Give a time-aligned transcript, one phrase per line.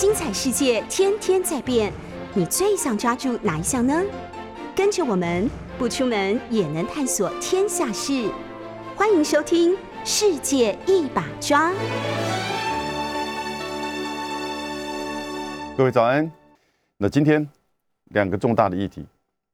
[0.00, 1.92] 精彩世界天天在变，
[2.32, 4.02] 你最想抓住哪一项呢？
[4.74, 5.46] 跟着我们
[5.76, 8.30] 不出门也能探索天下事，
[8.96, 11.70] 欢迎收听《世界一把抓》。
[15.76, 16.32] 各位早安。
[16.96, 17.46] 那今天
[18.04, 19.04] 两个重大的议题，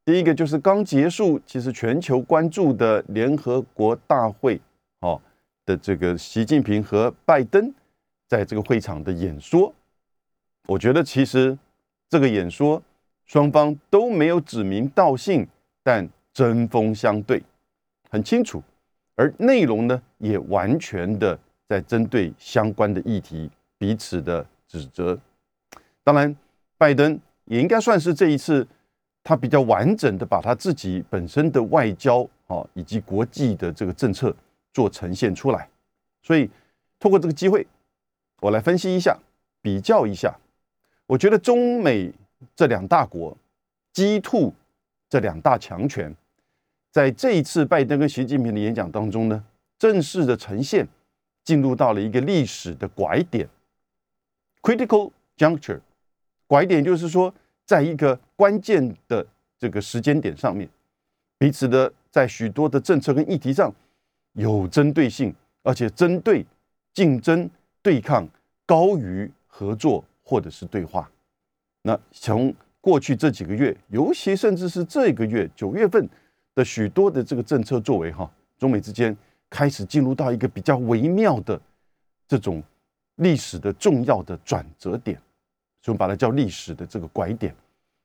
[0.04, 4.60] 第一个就是刚结束，其实全球关注的联合国大会，
[5.00, 5.20] 哦
[5.64, 7.74] 的这个习近平和拜登
[8.28, 9.74] 在这个会场的演说。
[10.66, 11.56] 我觉得其实
[12.08, 12.82] 这个演说
[13.24, 15.46] 双方都没有指名道姓，
[15.82, 17.42] 但针锋相对，
[18.10, 18.62] 很清楚，
[19.14, 25.18] 而内容呢也完全的在针对相关的议题彼此的指责。
[26.02, 26.34] 当然，
[26.76, 28.66] 拜登也应该算是这一次
[29.22, 34.34] 他比较完整的把他自己本身的外交啊以及国际的这个政策
[34.72, 35.68] 做呈现出来。
[36.22, 36.50] 所以，
[36.98, 37.66] 透过这个机会，
[38.40, 39.16] 我来分析一下，
[39.62, 40.36] 比较一下。
[41.06, 42.12] 我觉得中美
[42.54, 43.36] 这两大国
[43.92, 44.52] ，G two
[45.08, 46.14] 这两大强权，
[46.90, 49.44] 在这一次拜登跟习近平的演讲当中呢，
[49.78, 50.86] 正式的呈现，
[51.44, 53.48] 进入到了一个历史的拐点
[54.62, 55.80] ，critical juncture。
[56.48, 57.32] 拐点就是说，
[57.64, 59.24] 在一个关键的
[59.58, 60.68] 这个时间点上面，
[61.38, 63.72] 彼此的在许多的政策跟议题上
[64.32, 66.44] 有针对性，而且针对
[66.94, 67.48] 竞争
[67.80, 68.28] 对抗
[68.64, 70.04] 高于合作。
[70.28, 71.08] 或者是对话，
[71.82, 76.08] 那从过去这几个月，尤其甚至是这个月九月份
[76.52, 78.28] 的许多的这个政策作为，哈，
[78.58, 79.16] 中美之间
[79.48, 81.60] 开始进入到一个比较微妙的
[82.26, 82.60] 这种
[83.16, 85.16] 历史的重要的转折点，
[85.80, 87.54] 所以我们把它叫历史的这个拐点。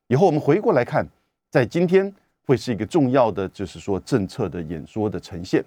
[0.05, 1.03] 以后我们回过来看，
[1.49, 2.13] 在今天
[2.45, 5.65] 会是一个重要的，就是说政策的演说的呈现。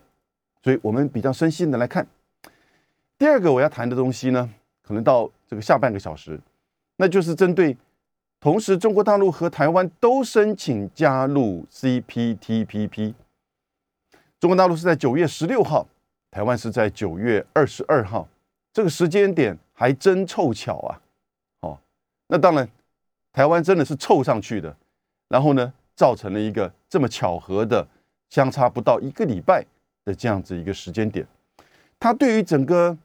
[0.62, 2.06] 所以我们比较深心的来看，
[3.18, 4.48] 第二个我要谈的东西呢。
[4.86, 6.38] 可能到这个下半个小时，
[6.96, 7.74] 那就是针对
[8.38, 13.14] 同时中国大陆和台湾都申请加入 CPTPP。
[14.39, 15.89] 中国大陆是在九月十六号，
[16.30, 18.28] 台湾是在九月二十二号，
[18.74, 21.00] 这个时间点还真凑巧啊！
[21.61, 21.78] 哦，
[22.27, 22.68] 那当然，
[23.33, 24.77] 台湾真的是凑上去的，
[25.28, 27.89] 然后呢，造成了一个这么巧合的
[28.28, 29.64] 相差不到一个礼拜
[30.05, 31.27] 的这样子一个时间点，
[31.98, 32.98] 它对于整个。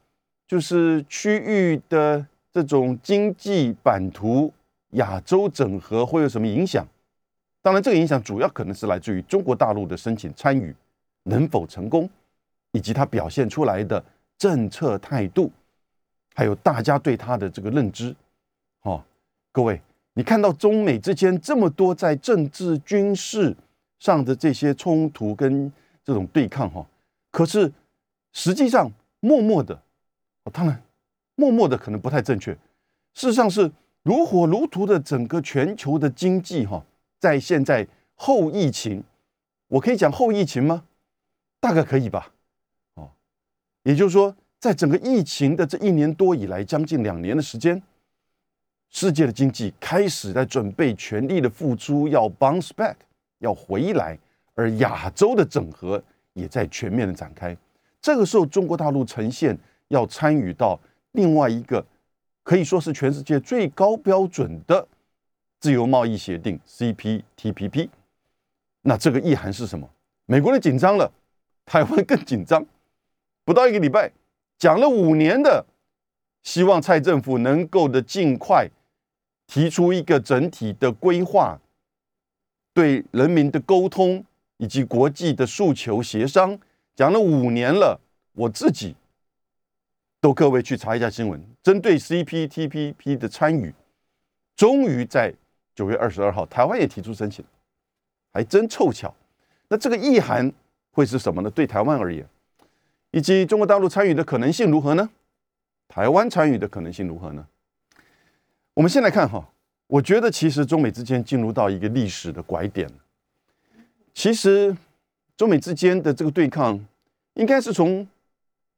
[0.50, 4.52] 就是区域的这种经济版图、
[4.94, 6.84] 亚洲整合会有什么影响？
[7.62, 10.76] 当然，这个影响主要可能是来自于中国大陆的申请参与
[11.26, 12.10] 能否成功，
[12.72, 14.04] 以及它表现出来的
[14.40, 15.52] 政策态度，
[16.34, 18.16] 还有大家对它的这个认知。
[18.82, 19.04] 哦，
[19.52, 19.80] 各位，
[20.16, 23.56] 你看到中美之间这么多在政治、军事
[24.00, 25.72] 上的这些冲突跟
[26.04, 26.84] 这种对抗，哈，
[27.30, 27.72] 可是
[28.34, 29.80] 实际上默默的。
[30.50, 30.82] 当然，
[31.36, 32.52] 默默的可能不太正确。
[33.14, 33.72] 事实上是
[34.04, 36.84] 如火如荼的整个全球的经济哈，
[37.20, 39.04] 在现在后疫情，
[39.68, 40.84] 我可以讲后疫情吗？
[41.60, 42.32] 大概可以吧。
[42.96, 43.10] 哦，
[43.84, 47.82] 也就是说，在整个疫情的这一年多以来，将近两年的时间，
[48.90, 52.96] 世界的经济开始在准备全力的付出，要 bounce back，
[53.40, 54.18] 要回来，
[54.54, 56.02] 而亚洲的整合
[56.34, 57.58] 也在全面的展开。
[58.02, 59.58] 这个时候，中国大陆呈现。
[59.90, 60.80] 要参与到
[61.12, 61.86] 另外一个
[62.44, 64.88] 可以说是全世界最高标准的
[65.60, 67.90] 自由贸易协定 CPTPP，
[68.82, 69.88] 那这个意涵是什么？
[70.26, 71.12] 美国人紧张了，
[71.66, 72.66] 台湾更紧张。
[73.44, 74.12] 不到一个礼拜，
[74.58, 75.66] 讲了五年的，
[76.44, 78.70] 希望蔡政府能够的尽快
[79.48, 81.60] 提出一个整体的规划，
[82.74, 84.24] 对人民的沟通
[84.58, 86.58] 以及国际的诉求协商，
[86.96, 88.00] 讲了五年了，
[88.34, 88.96] 我自己。
[90.22, 93.74] 都各位去查一下新闻，针对 CPTPP 的参与，
[94.56, 95.34] 终于在
[95.74, 97.44] 九月二十二号，台湾也提出申请，
[98.34, 99.16] 还真凑巧。
[99.70, 100.52] 那这个意涵
[100.92, 101.50] 会是什么呢？
[101.50, 102.28] 对台湾而言，
[103.12, 105.10] 以及中国大陆参与的可能性如何呢？
[105.88, 107.48] 台湾参与的可能性如何呢？
[108.74, 109.50] 我们先来看哈，
[109.88, 112.90] 我觉得其实中美之间进入到一个历史的拐点
[114.14, 114.76] 其实
[115.38, 116.78] 中美之间的这个对抗，
[117.36, 118.06] 应该是从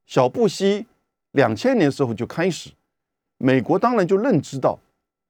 [0.05, 0.85] 小布希。
[1.31, 2.69] 两千年时候就开始，
[3.37, 4.77] 美国当然就认知到，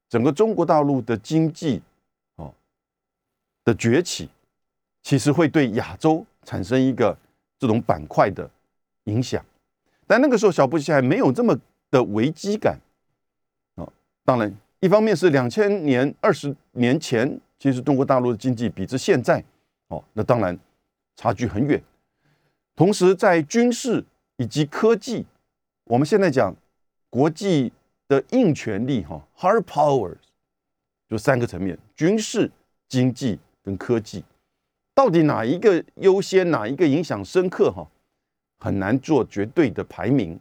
[0.08, 1.80] 整个中国大陆的经济，
[2.36, 2.52] 哦
[3.64, 4.28] 的崛起，
[5.02, 7.16] 其实会对亚洲产生一个
[7.56, 8.50] 这种板块的
[9.04, 9.44] 影响。
[10.06, 11.56] 但那个时候小布希还没有这么
[11.90, 12.76] 的危机感，
[13.76, 13.92] 哦，
[14.24, 19.42] 当然一方面是两千年二十年前，其实中国大陆的经济比之现在，
[19.86, 20.58] 哦，那当然
[21.14, 21.80] 差距很远。
[22.74, 24.04] 同时在军事
[24.38, 25.24] 以及科技。
[25.84, 26.54] 我们现在讲
[27.10, 27.72] 国际
[28.08, 30.16] 的硬权力哈，hard powers，
[31.08, 32.50] 就三个层面：军事、
[32.88, 34.24] 经济跟科技。
[34.94, 37.86] 到底哪一个优先，哪一个影响深刻哈？
[38.58, 40.38] 很难做绝对的排名。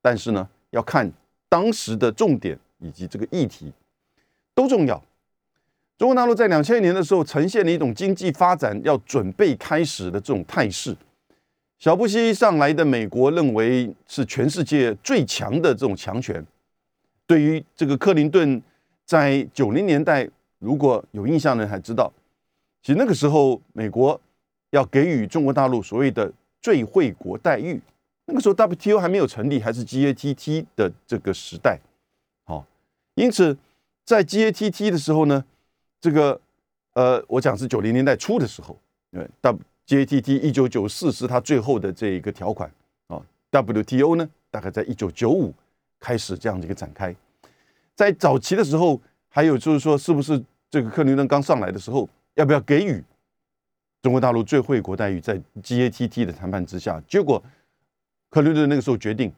[0.00, 1.10] 但是呢，要看
[1.48, 3.72] 当时的重点以及这个议题
[4.54, 5.02] 都重要。
[5.96, 10.96] 中国大陆在两千年的时候呈现了一种经济发展要准备开始的这种态势。
[11.82, 16.46] 小布希上来的美国认为是全世界最强的这种强权。
[17.26, 18.62] 对于这个克林顿，
[19.04, 20.28] 在九零年代
[20.60, 22.12] 如果有印象的人还知道，
[22.84, 24.20] 其实那个时候美国
[24.70, 27.80] 要给予中国大陆所谓的最惠国待遇。
[28.26, 31.80] 那个时候 WTO 还没有成立，还是 GATT 的这个时代。
[32.44, 32.64] 好，
[33.16, 33.58] 因此
[34.04, 35.44] 在 GATT 的时候呢。
[36.00, 36.40] 这个，
[36.94, 38.76] 呃，我讲是九零年代初的时候，
[39.10, 39.24] 呃
[39.92, 42.70] ，WGATT 一九九四是它最后的这一个条款
[43.08, 45.52] 啊，WTO 呢，大概在一九九五
[46.00, 47.14] 开始这样的一个展开，
[47.94, 53.04] 在早期的时候，还有就是说，是不是这个克林顿刚上来的时候，要不要给予
[54.00, 55.20] 中国大陆最惠国待遇？
[55.20, 57.42] 在 GATT 的谈判之下，结果
[58.30, 59.30] 克林顿那个时候决定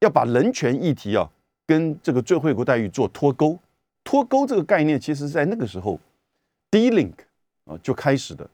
[0.00, 1.28] 要把人权议题啊，
[1.66, 3.58] 跟这个最惠国待遇做脱钩。
[4.04, 6.00] 脱钩这个概念，其实在那个时候
[6.70, 7.12] D-link
[7.66, 8.48] 啊就开始的，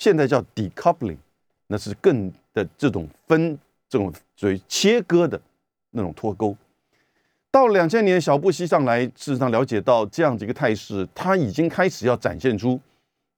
[0.00, 1.18] 现在叫 decoupling，
[1.66, 3.56] 那是更的这种分
[3.86, 5.38] 这种所谓切割的
[5.90, 6.56] 那种脱钩。
[7.50, 12.80] 到两千年，小布希上来，事实上了解到这样子一个态势，他已经开始要展现出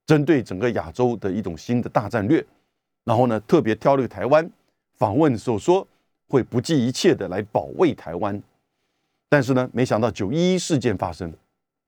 [0.07, 2.45] 针对整个亚洲的一种新的大战略。
[3.03, 4.49] 然后呢，特别挑了个台湾
[4.95, 5.85] 访问的时候说，
[6.29, 8.41] 会不计一切的来保卫台湾。
[9.29, 11.29] 但是呢，没想到九一一事件发生。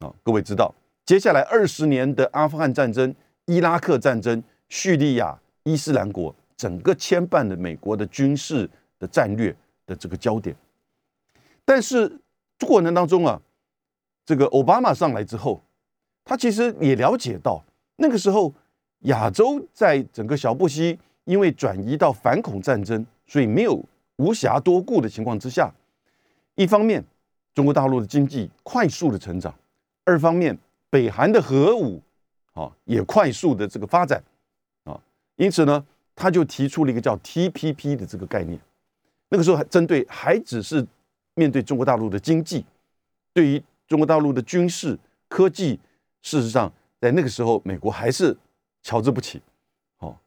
[0.00, 0.74] 啊，各位知道，
[1.06, 4.42] 接下来二十年的阿富汗战争、伊拉克战争、
[4.74, 8.68] 叙利亚、伊斯兰国，整个牵绊的美国的军事
[8.98, 9.54] 的战略
[9.86, 10.54] 的这个焦点。
[11.64, 12.20] 但是
[12.58, 13.40] 过程当中啊，
[14.26, 15.62] 这个奥巴马上来之后，
[16.24, 18.52] 他其实也了解到，那个时候
[19.02, 23.80] 亚洲在整个小布希因为转移到反恐战争，所以没有
[24.16, 25.72] 无暇多顾的情况之下，
[26.56, 27.02] 一方面
[27.54, 29.54] 中国大陆的经济快速的成长。
[30.02, 30.58] 二方面，
[30.90, 32.02] 北韩的核武
[32.54, 34.20] 啊也快速的这个发展，
[35.36, 35.84] 因此呢，
[36.14, 38.58] 他就提出了一个叫 TPP 的这个概念。
[39.28, 40.86] 那个时候还针对还只是
[41.34, 42.64] 面对中国大陆的经济，
[43.32, 44.98] 对于中国大陆的军事
[45.28, 45.78] 科技，
[46.22, 48.36] 事实上在那个时候美国还是
[48.82, 49.40] 瞧之不起。
[49.96, 50.20] 好，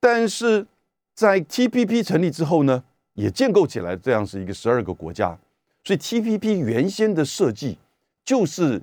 [0.00, 0.66] 但是
[1.14, 5.38] 在 TPP 成立之后呢，也建构起来这样是一个十二个国家，
[5.84, 7.78] 所以 TPP 原先的设计
[8.24, 8.82] 就是。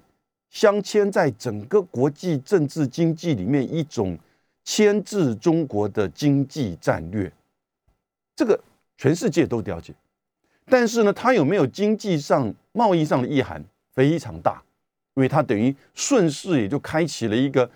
[0.53, 4.19] 镶嵌在整个国际政治经济里面一种
[4.63, 7.31] 牵制中国的经济战略，
[8.35, 8.59] 这个
[8.97, 9.93] 全世界都了解。
[10.65, 13.63] 但是呢，它有没有经济上、贸易上的意涵
[13.93, 14.61] 非常大，
[15.15, 17.69] 因为它等于顺势也就开启了一个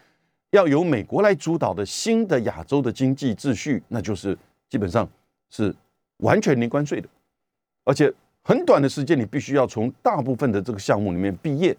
[0.52, 4.38] 要由美国来主导的新的亚洲的经济秩序，那就是
[4.70, 5.10] 基本上
[5.50, 5.76] 是
[6.18, 7.10] 完全零关税的，
[7.84, 11.76] 而且很短的时间，你必须要从大部分的这个项目里面毕业。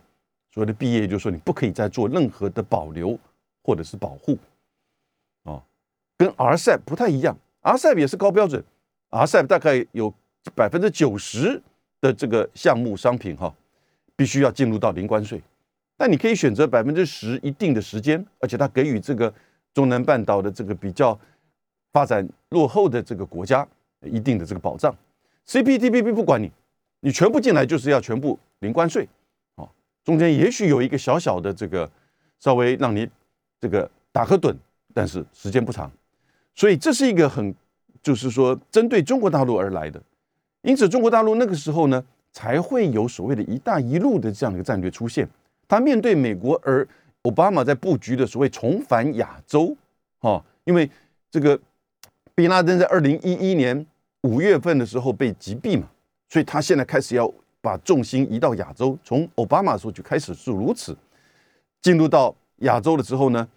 [0.52, 3.18] 所谓的毕业，就是说你不可以再做任何的保留
[3.62, 4.38] 或者是保护，
[6.18, 8.62] 跟 RCEP 不太一样，RCEP 也是高标准
[9.10, 10.12] ，RCEP 大概有
[10.54, 11.60] 百分之九十
[12.00, 13.54] 的这个项目商品哈，
[14.14, 15.42] 必须要进入到零关税，
[15.96, 19.32] 但你可以选择百分之十一定的时间，而且它给予这个
[19.75, 21.18] 中南半岛的这个比较
[21.92, 23.66] 发展落后的这个国家
[24.02, 24.94] 一定的这个保障
[25.46, 26.50] ，CPTPP 不管你，
[27.00, 29.08] 你全部进来就是要全部零关税。
[30.04, 31.90] 中间也许有一个小小的这个，
[32.38, 33.08] 稍微让你
[33.61, 34.54] 这个打个盹，
[34.94, 35.90] 但是时间不长，
[36.56, 37.54] 所以这是一个很，
[38.02, 40.02] 就是说针对中国大陆而来的，
[40.62, 45.28] 因此中国大陆那个时候呢，才会有所谓的一带一路的这样的一个战略出现。
[45.68, 46.84] 他面对美国，而
[47.22, 49.76] 奥巴马在布局的所谓重返亚洲，
[50.18, 50.90] 哈，因为
[51.30, 51.56] 这个
[52.34, 53.86] 宾拉登在二零一一年
[54.22, 55.88] 五月份的时候被击毙嘛，
[56.28, 57.32] 所以他现在开始要。
[57.62, 60.96] 把重心移到亚洲，从奥巴马的时候就开始是如此。
[61.82, 63.48] 进入到亚洲了之后呢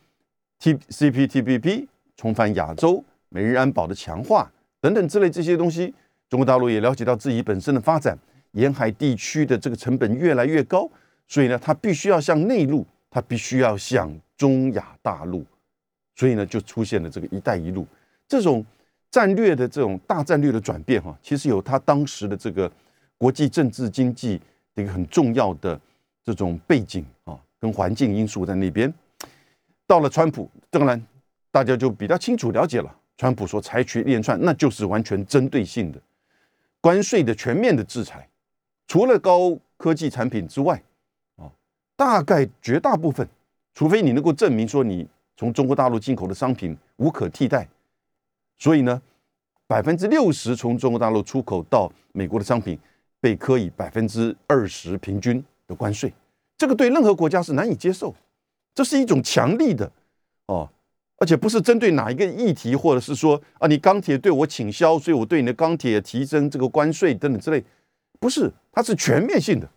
[0.58, 1.88] ，T C P T P P
[2.20, 5.94] 重返亚洲，美日安保的强化等等之类这些东西，
[6.28, 8.18] 中国大陆也了解到自己本身的发展，
[8.52, 10.86] 沿海地区的这个成本越来越高，
[11.30, 15.46] 所以呢，它必须要向内陆，它必须要向中亚大陆，
[16.18, 17.88] 所以呢，就出现了这个“一带一路”
[18.28, 18.66] 这种
[19.10, 22.70] 战略的这种大战略的转变哈，其实有它当时的这个。
[23.22, 24.40] 国际政治经济
[24.74, 25.78] 的一个很重要的
[26.24, 28.94] 这种背景啊，跟环境因素在那边。
[29.86, 31.06] 到了川普，当然
[31.52, 32.96] 大家就比较清楚了解了。
[33.18, 36.02] 川普所采取连串，那就是完全针对性的
[36.80, 38.26] 关税的全面的制裁。
[38.88, 40.82] 除了高科技产品之外，
[41.36, 41.52] 啊，
[41.98, 43.28] 大概绝大部分，
[43.74, 47.68] 除非你能够证明说你从中国大陆进口的商品无可替代，
[48.58, 49.02] 所以呢，
[49.68, 52.80] 百分之六十从中国大陆出口到美国的商品
[53.20, 56.14] 被科以百分之二十平均的关税，
[56.58, 58.16] 这个对任何国家是难以接受，
[58.74, 59.92] 这是一种强力的
[60.46, 60.70] 哦。
[61.20, 67.62] 而且不是针对哪一个议题，或者是说啊，你钢铁对我倾销，所以我对你的钢铁提升这个关税等等之类，
[68.22, 69.70] 不是，它是全面性的，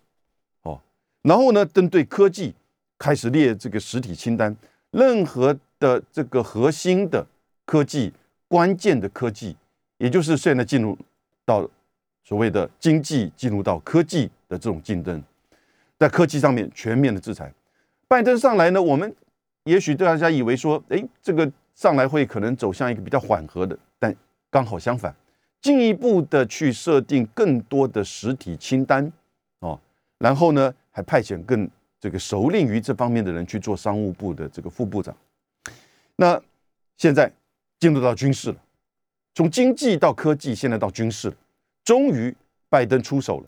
[0.62, 0.80] 哦。
[1.22, 2.54] 然后呢，针对科技
[2.96, 4.56] 开始列这个实体清单，
[4.92, 7.26] 任何的这个核心的
[7.66, 8.12] 科技、
[8.46, 9.56] 关键的科技，
[9.98, 10.96] 也就是现在进入
[11.44, 11.68] 到
[12.22, 15.20] 所谓的经济进入到科技的这种竞争，
[15.98, 17.52] 在科技上面全面的制裁。
[18.06, 19.12] 拜登上来呢，我们。
[19.64, 24.14] 也许大家以为说，哎，这个上来会可能走向一个比较缓和的，但
[24.50, 25.14] 刚好相反，
[25.60, 29.10] 进一步的去设定更多的实体清单
[29.60, 29.78] 哦，
[30.18, 31.68] 然后呢，还派遣更
[32.00, 35.16] 这个熟练于这方面的人去做商务部的这个副部长。
[36.16, 36.40] 那
[36.96, 37.32] 现在
[37.78, 38.56] 进入到军事了，
[39.34, 41.36] 从经济到科技，现在到军事了，
[41.84, 42.34] 终于
[42.68, 43.46] 拜登出手了，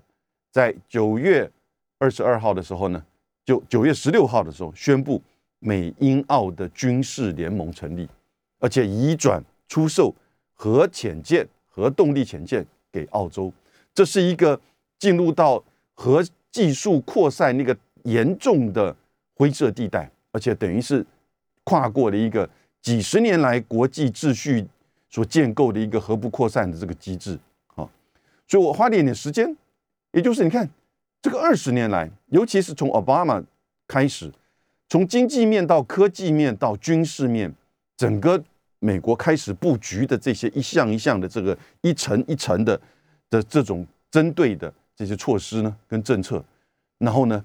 [0.52, 1.50] 在九月
[1.98, 3.04] 二十二号的时候呢，
[3.44, 5.20] 就九月十六号的时候宣布。
[5.66, 8.06] 美英澳的军事联盟成立，
[8.58, 10.14] 而且移转出售
[10.52, 13.50] 核潜舰、核动力潜舰给澳洲，
[13.94, 14.60] 这是一个
[14.98, 18.94] 进入到核技术扩散那个严重的
[19.34, 21.04] 灰色地带，而且等于是
[21.64, 22.48] 跨过了一个
[22.82, 24.66] 几十年来国际秩序
[25.08, 27.38] 所建构的一个核不扩散的这个机制
[27.74, 27.88] 啊。
[28.46, 29.56] 所以我花了一点时间，
[30.12, 30.68] 也就是你看
[31.22, 33.42] 这个二十年来，尤其是从奥巴马
[33.88, 34.30] 开始。
[34.88, 37.52] 从经济面到科技面到军事面，
[37.96, 38.42] 整个
[38.78, 42.80] 美国开始布局的这些一项一项的这个一层一层的
[43.30, 46.44] 的这种针对的这些措施呢，跟政策，
[46.98, 47.44] 然后呢，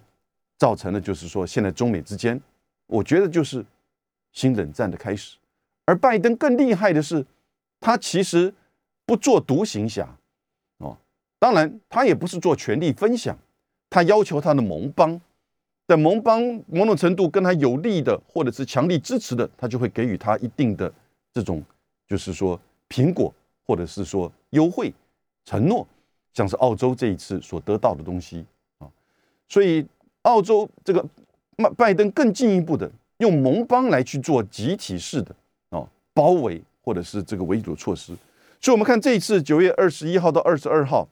[0.58, 2.40] 造成了就是说现在中美之间，
[2.88, 3.66] 我觉得就是
[4.34, 5.38] 新冷战的开始。
[5.86, 7.26] 而拜登更厉害的是，
[7.80, 8.54] 他其实
[9.06, 10.08] 不做独行侠
[10.78, 10.96] 哦，
[11.40, 13.36] 当然他也不是做权力分享，
[13.90, 15.20] 他要求他的盟邦。
[15.90, 20.94] 在盟邦某种程度跟他有利的，或者是强力支持的，他就会给予他一定的
[21.34, 21.64] 这种，
[22.08, 23.34] 就是说苹果，
[23.66, 24.94] 或者是说优惠
[25.46, 25.88] 承诺，
[26.32, 28.46] 像是澳洲这一次所得到的东西
[28.78, 28.86] 啊。
[29.48, 29.84] 所以
[30.22, 31.04] 澳洲这个
[31.58, 35.36] 拜拜登更进一步的用盟邦来去做集体式的
[35.72, 38.16] 啊包围，或者是这个围堵措施。
[38.62, 41.10] 所以，我们看这一次九月二十一号到二十二号。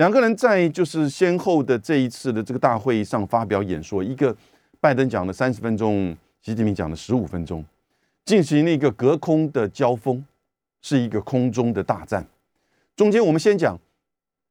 [0.00, 4.34] 两个人在就是先后的这一次的这个大会议上发表演说，一个
[4.80, 7.62] 拜登讲了三十分钟，习近平讲了十五分钟，
[8.24, 10.24] 进行了一个隔空的交锋，
[10.80, 12.26] 是一个空中的大战。
[12.96, 13.78] 中间我们先讲，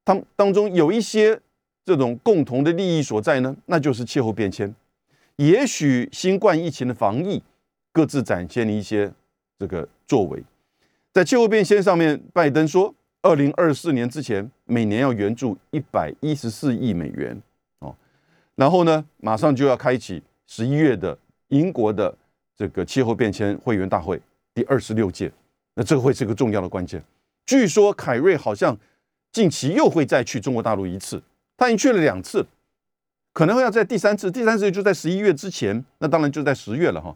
[0.04, 1.36] 他们当中有一些
[1.84, 4.72] 这种共同的利益所在呢，那就是气候变迁。
[5.34, 7.42] 也许新冠疫情的防疫
[7.90, 9.12] 各自展现了一些
[9.58, 10.44] 这个作为，
[11.12, 12.94] 在气候变迁上面，拜登说。
[13.22, 17.38] 二零二四年之前，每年要援助一百一十四亿美元
[17.80, 17.94] 哦，
[18.54, 21.16] 然后呢，马上就要开启十一月的
[21.48, 22.16] 英国的
[22.56, 24.18] 这个气候变迁会员大会
[24.54, 25.30] 第二十六届，
[25.74, 27.02] 那这个会是个重要的关键。
[27.44, 28.74] 据说凯瑞好像
[29.32, 31.22] 近期又会再去中国大陆一次，
[31.58, 32.46] 他已经去了两次，
[33.34, 37.14] 可能会要在第三次，第三次就在十一月之前，那当然就在十月了哈。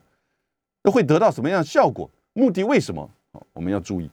[0.82, 2.10] 那会得到什么样的效果？
[2.34, 3.10] 目的为什么？
[3.54, 4.10] 我们要注意。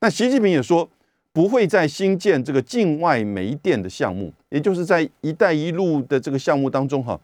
[0.00, 0.90] 那习近平也说。
[1.32, 7.18] 不会再新建这个境外煤电的项目，也就是在“一带一路”的这个项目当中，哈，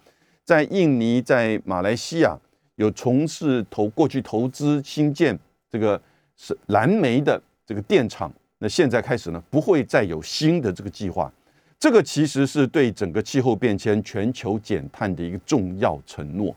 [0.45, 2.38] 在印尼、在马来西亚
[2.77, 5.38] 有从事投过去投资新建
[5.71, 6.00] 这个
[6.38, 11.31] 是蓝煤的这个电厂，那现在开始呢，不会再有新的这个计划。
[11.79, 16.57] 这个其实是对整个气候变迁、全球减碳的一个重要承诺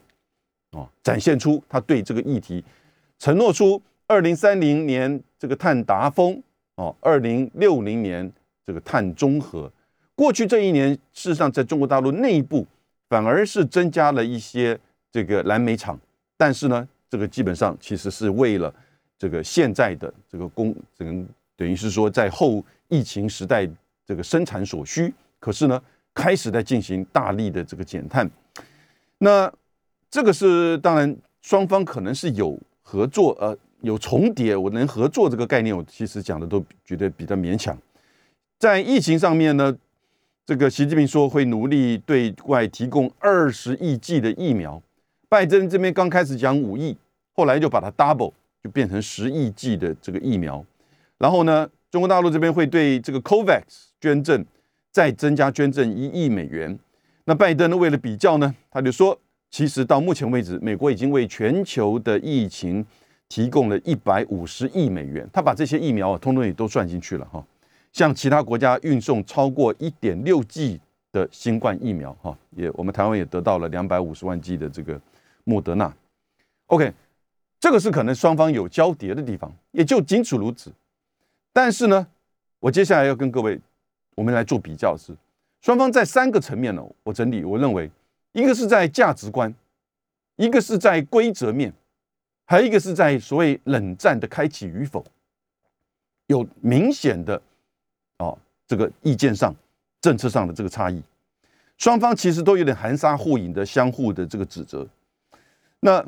[0.72, 2.63] 啊，展现出他对这个议题
[3.20, 6.41] 承诺出二零三零年这个碳达峰。
[6.81, 8.29] 哦，二零六零年
[8.65, 9.71] 这个碳中和，
[10.15, 12.65] 过去这一年，事实上在中国大陆内部
[13.07, 14.79] 反而是增加了一些
[15.11, 16.00] 这个蓝煤厂，
[16.35, 18.73] 但是呢，这个基本上其实是为了
[19.15, 21.11] 这个现在的这个工，这个
[21.55, 23.69] 等于是说在后疫情时代
[24.03, 25.79] 这个生产所需，可是呢，
[26.15, 28.27] 开始在进行大力的这个减碳，
[29.19, 29.51] 那
[30.09, 33.55] 这个是当然双方可能是有合作，呃。
[33.81, 37.77] 有重叠，我能合作这个概念，我其实讲的都觉得比较勉强。
[38.59, 39.75] 在疫情上面呢，
[40.45, 44.81] 这个习近平说会努力对外提供二十亿剂的疫苗。
[45.27, 46.95] 拜登这边刚开始讲五亿，
[47.33, 48.31] 后来就把它 double，
[48.63, 50.63] 就变成十亿剂的这个疫苗。
[51.17, 53.61] 然后呢，中国大陆这边会对这个 COVAX
[54.00, 54.45] 捐赠，
[54.91, 56.77] 再增加捐赠一亿美元。
[57.25, 59.17] 那拜登呢，为了比较呢，他就说，
[59.50, 62.85] 其实到目前为止，美国已经为全球的疫情
[63.31, 67.41] 提供了一百五十亿美元，他把这些疫苗啊，通通也都算进去了哈。
[67.93, 70.81] 向其他国家运送超过一点六 G
[71.13, 75.00] 的新冠疫苗哈，也我们台湾也得到了两百五十万剂的这个
[75.45, 75.93] 莫德纳。
[76.65, 76.91] OK，
[77.57, 80.69] 这个是可能双方有交叠的地方，也就仅此如此。
[81.53, 82.05] 但是呢，
[82.59, 83.57] 我接下来要跟各位
[84.13, 85.15] 我们来做比较是。
[85.61, 87.89] 双方在三个层面呢，我整理，我认为
[88.33, 89.53] 一个是在价值观，
[90.35, 91.71] 一个是在规则面，
[92.51, 95.01] 还有一个是在所谓冷战的开启与否，
[96.27, 97.41] 有明显的
[98.17, 99.55] 哦这个意见上、
[100.01, 101.01] 政策上的这个差异。
[101.77, 104.86] 双方其实都有点含沙互影的相互的这个指责。
[105.79, 106.05] 那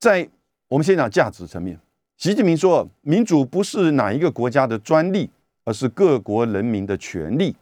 [0.00, 0.28] 在
[0.66, 1.78] 我们先讲价值层面，
[2.16, 5.30] 习近平说，民主不是哪一个国家的专利，
[5.62, 7.54] 而是各国人民的权利。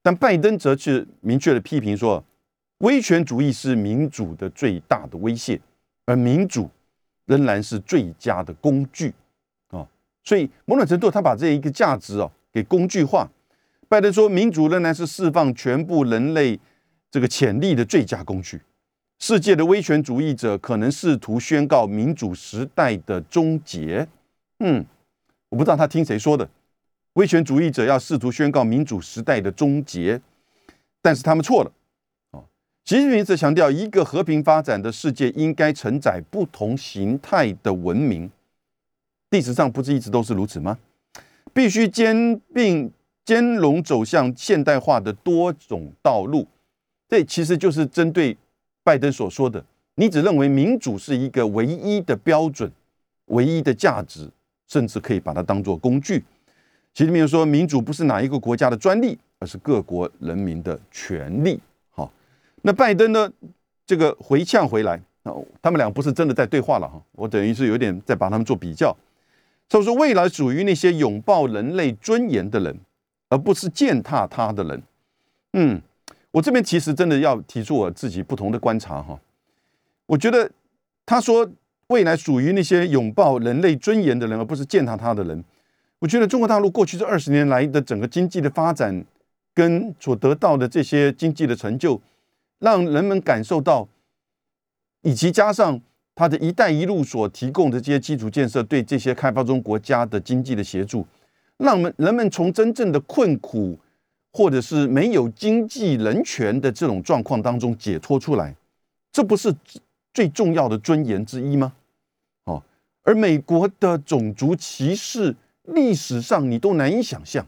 [0.00, 2.22] 但拜登则是明确的批评说，
[2.78, 5.60] 威权主义是民主的最大的威胁，
[6.06, 6.70] 而民主
[7.26, 9.14] 仍然是最佳的工具
[9.70, 9.86] 啊。
[10.22, 13.28] 所以某种程度，他把这一个价值哦给工具化。
[13.88, 16.58] 拜登说，民主仍然是释放全部人类
[17.10, 18.60] 这个潜力的最佳工具。
[19.18, 24.06] 世界的威权主义者可能试图宣告民主时代的终结。
[24.58, 24.84] 嗯，
[25.50, 26.48] 我不知道他听谁说的。
[27.12, 30.20] 威权主义者要试图宣告民主时代的终结，
[31.00, 31.70] 但是他们错了。
[32.84, 38.30] 习近平则强调，一个和平发展的世界应该承载不同形态的文明。
[39.30, 40.78] 历史上不是一直都是如此吗？
[41.54, 42.92] 必须兼并
[43.24, 46.46] 兼容走向现代化的多种道路。
[47.08, 48.36] 这其实就是针对
[48.82, 49.64] 拜登所说的：
[49.94, 52.70] 你只认为民主是一个唯一的标准、
[53.28, 54.28] 唯一的价值，
[54.68, 56.22] 甚至可以把它当做工具。
[56.92, 61.58] 习近平说：“民主不是哪一个国家的专利，而是各国人民的权利。”
[62.66, 63.30] 那拜登呢？
[63.86, 66.98] 这个回呛回来啊，他们俩不是真的在对话了哈。
[67.12, 68.96] 我等于是有点在把他们做比较。
[69.68, 72.74] 他说：“未来属于那些拥抱人类尊严的人，
[73.28, 74.82] 而不是践踏他的人。”
[75.52, 75.78] 嗯，
[76.30, 79.20] 我这边其实真的要提出我自己不同的观察哈。
[80.06, 80.50] 我觉得
[81.04, 81.46] 他说
[81.88, 85.44] 未来属于那些拥抱人类尊严的人，而不是践踏他的人。
[85.98, 89.04] 我觉得中国大陆过去这二十年来的整个经济的发展，
[89.52, 92.00] 跟所得到的这些经济的成就，
[92.58, 93.88] 让人们感受到，
[95.02, 95.80] 以及加上
[96.14, 101.06] 它的一带一路所提供的这些基础建设，对这些开发中国家的经济的协助，
[101.58, 103.78] 让们人们从真正的困苦
[104.32, 108.54] 或者是没有经济人权的这种状况当中解脱出来，
[109.12, 109.54] 这不是
[110.12, 111.72] 最重要的尊严之一吗？
[112.44, 112.62] 哦，
[113.02, 115.36] 而美国的种族歧视。
[115.68, 117.46] 历史上你都难以想象。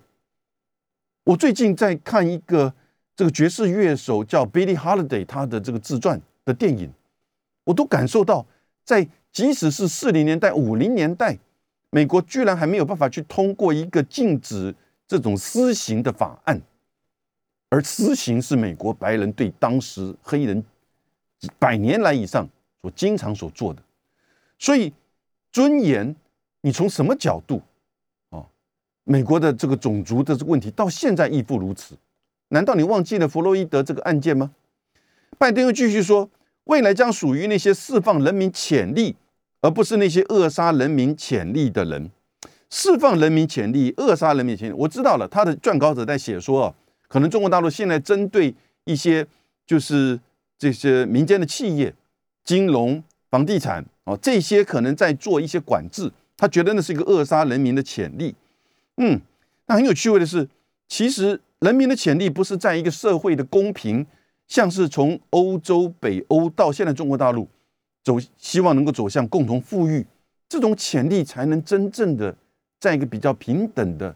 [1.24, 2.72] 我最近在看一个
[3.16, 6.92] 这个爵士乐手叫 Billie Holiday 他的这个自传的电影，
[7.64, 8.46] 我都感受到，
[8.84, 11.38] 在即使是四零年代、五零年代，
[11.90, 14.74] 美国居然还没有办法去通过一个禁止
[15.08, 16.60] 这种私刑的法案，
[17.70, 20.62] 而私刑是美国白人对当时黑人
[21.58, 22.46] 百年来以上
[22.82, 23.82] 所经常所做的。
[24.58, 24.92] 所以
[25.50, 26.14] 尊严，
[26.60, 27.62] 你从什么角度？
[28.28, 28.44] 啊
[29.04, 31.96] 美国的这个种族的这个问题到现在亦复如此，
[32.48, 34.52] 难道你忘记了弗洛伊德这个案件吗？
[35.38, 36.30] 拜登又继续说，
[36.64, 39.16] 未来将属于那些释放人民潜力，
[39.60, 42.10] 而不是那些扼杀人民潜力的人。
[42.70, 44.72] 释放人民潜力，扼杀人民潜力。
[44.72, 46.74] 我知道了，他的撰稿者在写说，
[47.08, 48.54] 可能中国大陆现在针对
[48.84, 49.26] 一些
[49.66, 50.18] 就是
[50.58, 51.94] 这些民间的企业、
[52.44, 58.34] 金融、房地产哦，这些可能在做一些管制，他觉得那是一个扼杀人民的潜力。
[58.96, 59.20] 嗯，
[59.66, 60.48] 那很有趣味的是，
[60.88, 64.06] 其实人民的潜力不是在一个社会的公平，
[64.46, 67.48] 像是从欧洲、北欧到现在中国大陆
[68.04, 70.06] 走，希望能够走向共同富裕，
[70.48, 72.36] 这种潜力才能真正的
[72.78, 74.14] 在一个比较平等的，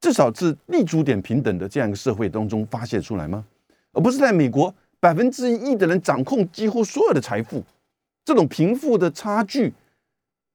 [0.00, 3.44] 至少是立足点平等的这样一个社会当中发泄出来吗？
[3.92, 7.62] 而不是在美国百分之一的人掌控几乎所有的财富，
[8.24, 9.74] 这种贫富的差距，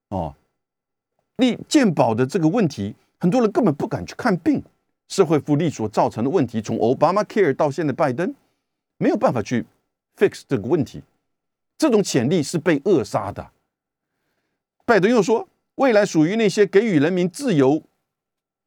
[0.09, 0.33] 哦，
[1.35, 2.95] 立健保的这个问题。
[3.19, 4.63] 很多人根本不敢去看病，
[5.07, 8.33] 社会福利所造成的问题，从 Obama Care 到现在拜登，
[8.97, 9.65] 没有办法去
[10.17, 11.01] fix 这个问题，
[11.77, 13.51] 这种潜力是被扼杀的。
[14.85, 17.83] 拜登又说，未来属于那些给予人民自由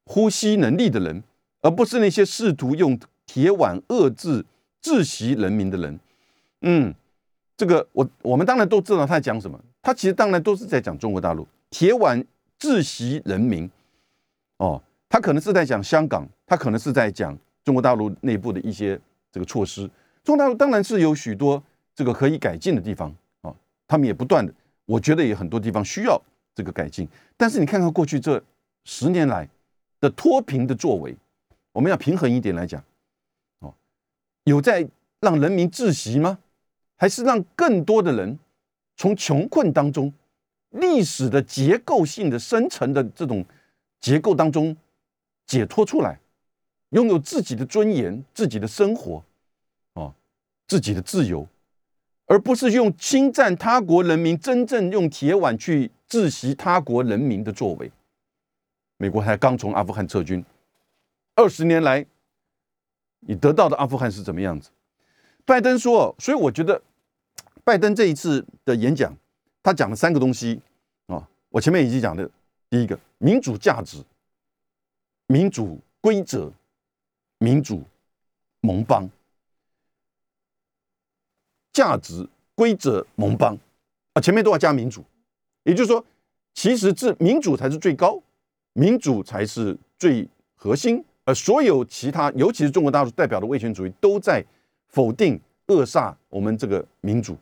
[0.05, 1.22] 呼吸能力的人，
[1.62, 4.44] 而不是那些试图用铁腕遏制
[4.83, 5.98] 窒息人民的人。
[6.62, 6.94] 嗯，
[7.57, 12.24] 这个我我们当然都知道他在讲什么，他其实当然都是在讲中国大陆铁腕
[12.59, 13.70] 窒息人民。
[14.59, 18.99] 哦，他可能是在讲香港，他可能是在讲中国大陆内部的一些
[19.33, 19.83] 这个措施。
[20.23, 21.61] 中国大陆当然是有许多
[21.96, 23.53] 这个可以改进的地方啊，
[23.88, 24.55] 他们也不断的，
[24.87, 26.23] 我觉得有很多地方需要
[26.55, 27.09] 这个改进。
[27.37, 28.40] 但是你看看过去这
[28.85, 29.49] 十年来
[29.99, 31.16] 的脱贫的作为，
[31.73, 32.81] 我们要平衡一点来讲，
[33.59, 33.75] 哦，
[34.44, 34.88] 有在
[35.20, 36.38] 让人民窒息吗？
[36.96, 38.38] 还是让更多的人
[38.96, 40.12] 从穷困当中、
[40.68, 43.44] 历史的结构性的深层的这种
[43.99, 44.77] 结构当中
[45.51, 46.21] 解脱出来？
[46.91, 49.25] 拥有自己的尊严、自己的生活，
[49.95, 50.15] 啊，
[50.69, 51.47] 自己的自由，
[52.27, 57.91] 而不是用侵占他国人民、真正用铁腕去窒息他国人民的作为。
[58.97, 60.45] 美国才刚从阿富汗撤军，
[61.35, 62.07] 二十年来，
[63.21, 64.71] 你得到的阿富汗是怎么样子？
[65.45, 66.81] 拜登说，所以我觉得，
[67.65, 69.17] 拜登这一次的演讲，
[69.63, 70.61] 他讲了三个东西
[71.07, 72.29] 啊，我前面已经讲的，
[72.69, 74.05] 第一个，民主价值、
[75.31, 76.53] 民主规则。
[77.43, 77.83] 民主
[78.61, 79.09] 盟邦
[81.73, 83.57] 价值规则盟邦
[84.12, 85.03] 啊，前面都要加民主，
[85.62, 86.05] 也就是说，
[86.53, 88.21] 其实这民主才是最高，
[88.75, 94.45] 民主才是最核心，而所有其他，尤其是中国大陆代表的威权主义，都在
[94.88, 97.35] 否定扼杀我们这个民主。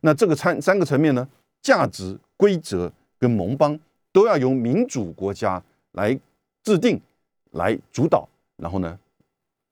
[0.00, 1.28] 那这个三三个层面呢，
[1.62, 3.78] 价值规则跟盟邦
[4.10, 6.18] 都要由民主国家来
[6.64, 7.00] 制定、
[7.54, 8.98] 来主导，然后呢？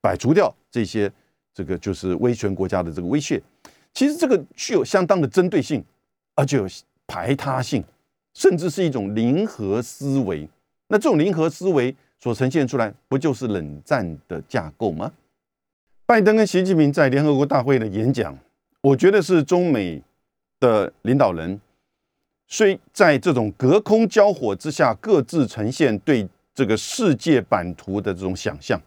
[0.01, 1.09] 摆除掉这些，
[1.55, 3.41] 这个就是威权国家的这个威胁，
[3.95, 5.85] 其实这个具有相当的针对性，
[6.35, 6.67] 而且有
[7.07, 7.85] 排他性，
[8.35, 10.49] 甚至是一种零和思维。
[10.89, 15.13] 那这种零和思维所呈现出来，不就是冷战的架构吗？
[16.05, 18.37] 拜登跟习近平在联合国大会的演讲，
[18.81, 20.03] 我觉得是中美
[20.59, 21.61] 的领导人
[22.49, 28.81] 虽在这种隔空交火之下，各自呈现对这个世界版图的这种想象。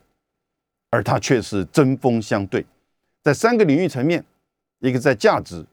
[0.91, 2.65] 而它却是针锋相对，
[3.21, 4.23] 在三个领域层面，
[4.79, 5.65] 一个在价值，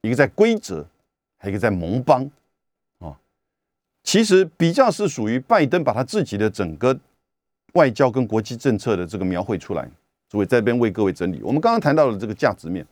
[0.00, 0.86] 一个在规则，
[1.36, 2.30] 还有一个在盟邦，
[3.00, 3.14] 啊，
[4.02, 6.98] 其实比较是属于拜登把他自己的整个
[7.74, 9.86] 外交跟国际政策的这个描绘出来，
[10.30, 11.42] 所以在这边为各位整理。
[11.42, 12.86] 我们刚刚谈到了这个价值面，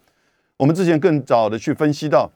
[0.58, 2.30] 我们之前更早的去分析到，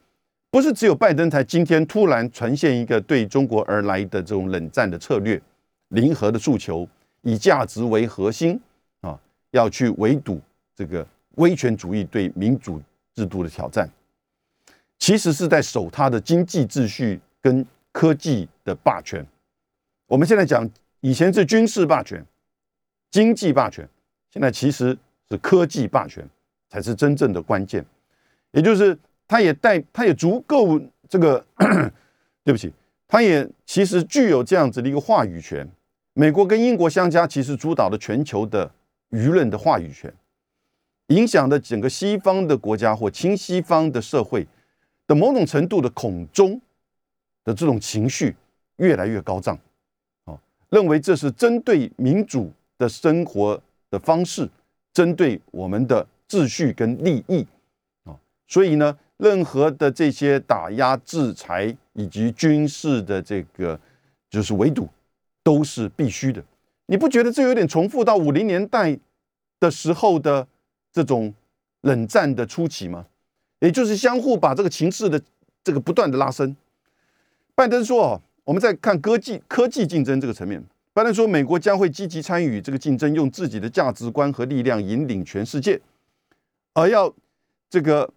[0.49, 5.39] 不是只有拜登才今天突然呈现一个对中国而来的这种冷战的策略，
[5.89, 6.87] 零和的诉求，
[7.21, 8.59] 以价值为核心
[9.01, 9.19] 啊。
[9.51, 10.39] 要去围堵
[10.75, 11.05] 这个
[11.37, 12.79] 威权主义对民主
[13.15, 13.89] 制度的挑战，
[14.99, 19.25] 其实是在守他的经济秩序跟科技的霸权。
[20.05, 20.69] 我们现在讲，
[21.01, 22.23] 以前是军事霸权、
[23.09, 23.89] 经济霸权，
[24.29, 24.95] 现在其实
[25.27, 26.23] 是科技霸权
[26.69, 27.83] 才是真正的关键。
[28.51, 28.95] 也就是，
[29.27, 31.43] 它也带，它也足够这个，
[32.45, 32.71] 对不起，
[33.07, 35.67] 它也其实具有这样子的一个话语权。
[36.19, 38.69] 美国跟英国相加，其实主导了全球的。
[39.11, 40.13] 舆论的话语权，
[41.07, 44.45] 影响的整个西方的国家或亲西方的社会
[45.07, 46.61] 的某种程度的恐中
[47.43, 48.35] 的这种情绪
[48.75, 49.57] 越来越高涨，
[50.25, 54.47] 啊，认为这是针对民主的生活的方式，
[54.93, 57.47] 针对我们的秩序跟利益，
[58.03, 58.13] 啊，
[58.47, 63.79] 所以呢，任何的这些打压、制裁以及军事的这个
[64.29, 64.87] 就是围堵，
[65.43, 66.43] 都是必须的。
[66.87, 68.97] 你不觉得这有点重复到五零年代
[69.59, 70.47] 的时候的
[70.91, 71.33] 这种
[71.81, 73.05] 冷战的初期吗？
[73.59, 75.21] 也就是相互把这个情势的
[75.63, 76.55] 这个不断的拉伸。
[77.53, 85.79] 拜登说：“哦，我们在看科技科技竞争这个层面，拜登说美国将会积极参与这个竞争，用自己的价值观和力量引领全世界，
[86.73, 87.13] 而要
[87.69, 88.11] 这个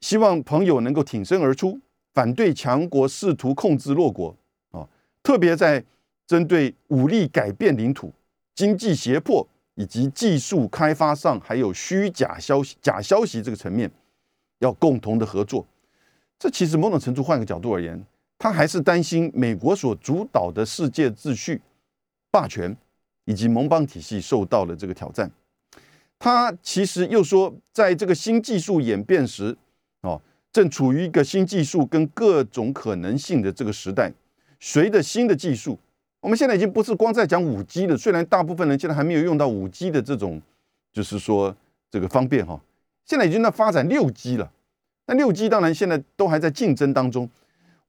[0.00, 1.78] 希望朋友能够挺身而出，
[2.14, 4.34] 反对强国试图控制弱国
[4.70, 4.88] 啊，
[5.22, 5.84] 特别在。”
[6.30, 8.12] 针对武力改变领土、
[8.54, 13.90] 经济胁迫以及技术开发上，还有虚假消息、假消息这个层面，
[14.60, 15.66] 要共同的合作。
[16.38, 18.00] 这其实某种程度换个角度而言，
[18.38, 21.60] 他还是担心美国所主导的世界秩序、
[22.30, 22.76] 霸权
[23.24, 25.28] 以及盟邦体系受到了这个挑战。
[26.16, 29.56] 他其实又说，在这个新技术演变时，
[30.02, 34.12] 哦，正处于一个新技术跟各种可能性的这个时代，
[34.60, 35.76] 随着新的技术。
[36.20, 40.40] 我们现在已经不是光在讲五 G 了，虽然大部分人现在还没有用到五 G 的这种，
[40.92, 41.54] 就是说
[41.90, 42.60] 这个方便哈，
[43.06, 44.52] 现在已经在发展六 G 了。
[45.06, 47.28] 那六 G 当然现在都还在竞争当中，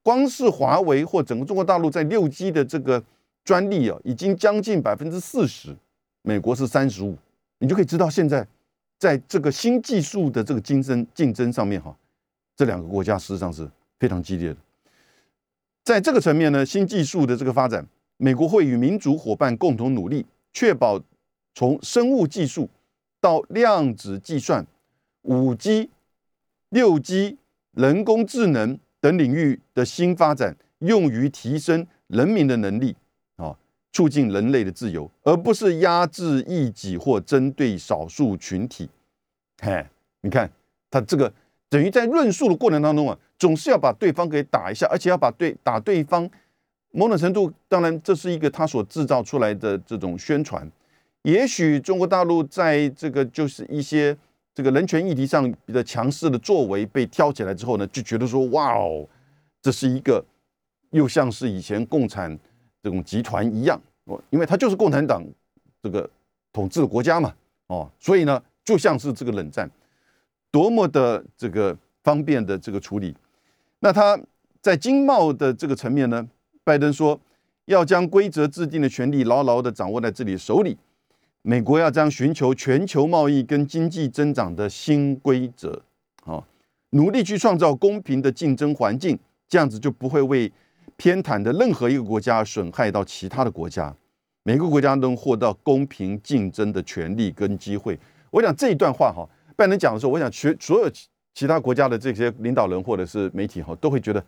[0.01, 3.03] 光是华为或整个中国大陆在六 G 的这个
[3.43, 5.75] 专利啊，已经将近百分之四十，
[6.21, 7.17] 美国是三十五，
[7.59, 8.47] 你就可以知道现在
[8.97, 11.93] 在这个新技术的这个竞争竞争上面哈，
[12.55, 14.57] 这两个国家事实上是非常激烈的。
[15.83, 17.85] 在这个层面呢，新技术的这个发展。
[18.23, 21.01] 美国会与民主伙伴共同努力，确保
[21.55, 22.69] 从生物技术
[23.19, 24.63] 到量子计算、
[25.23, 25.89] 五 G、
[26.69, 27.39] 六 G、
[27.71, 32.95] 人工智能等领域的新发展，用于提升人民的能力
[33.37, 33.57] 啊，
[33.91, 38.87] 促进人类的自由，而不是压制异己或针对少数群体。
[39.63, 39.83] 嘿，
[40.21, 40.47] 你看
[40.91, 41.33] 他这个
[41.69, 46.29] 等于在论述的过程当中啊，总是要把对方给打一下，而且要把对打对方。
[46.91, 50.69] 某种程度，当然这是一个他所制造出来的这种宣传。
[51.23, 54.15] 也许中国大陆在这个就是一些
[54.53, 59.07] 这个人权议题上比较强势的作为被挑起来之后呢，就觉得说：“哇哦，
[59.61, 60.23] 这是一个
[60.89, 62.37] 又像是以前共产
[62.83, 65.23] 这种集团一样哦，因为它就是共产党
[65.81, 66.09] 这个
[66.51, 67.33] 统治的国家嘛，
[67.67, 69.69] 哦，所以呢，就像是这个冷战，
[70.51, 73.15] 多么的这个方便的这个处理。
[73.79, 74.19] 那他
[74.59, 76.27] 在经贸的这个层面呢？”
[76.63, 77.19] 拜登说，
[77.65, 80.77] 要将规则制定的权利牢牢的掌握在自己手里。
[81.41, 85.81] 美国要将寻求全球贸易跟经济增长的新规则，
[86.23, 86.43] 啊，
[86.91, 90.51] 努力去创造公平的竞争环境，这样子就不会为
[90.97, 93.91] 偏袒的任何一个国家损害到其他的国家。
[94.43, 97.97] 每个国家都能获得公平竞争的权利跟机会。
[98.29, 100.87] 我想这一段话哈，拜登讲的时候，我想全所有
[101.33, 104.23] 其他国家的这些领导人或者是媒体哈，都会觉得，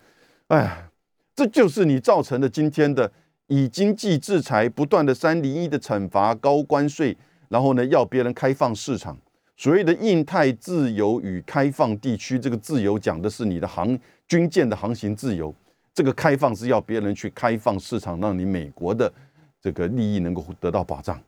[0.48, 0.90] 哎。
[1.36, 3.12] 这就是你造成的今天的
[3.48, 7.18] 以经济制裁不断的三零一的惩罚高关税，
[7.50, 9.18] 然后呢要别人开放市场，
[9.58, 15.54] 所谓的印太自由与开放地区，这个自由讲的是你的航军舰的航行自由，
[15.94, 19.12] 这个开放是要别人去开放市场，让你美国的
[19.60, 21.20] 这个利益能够得到保障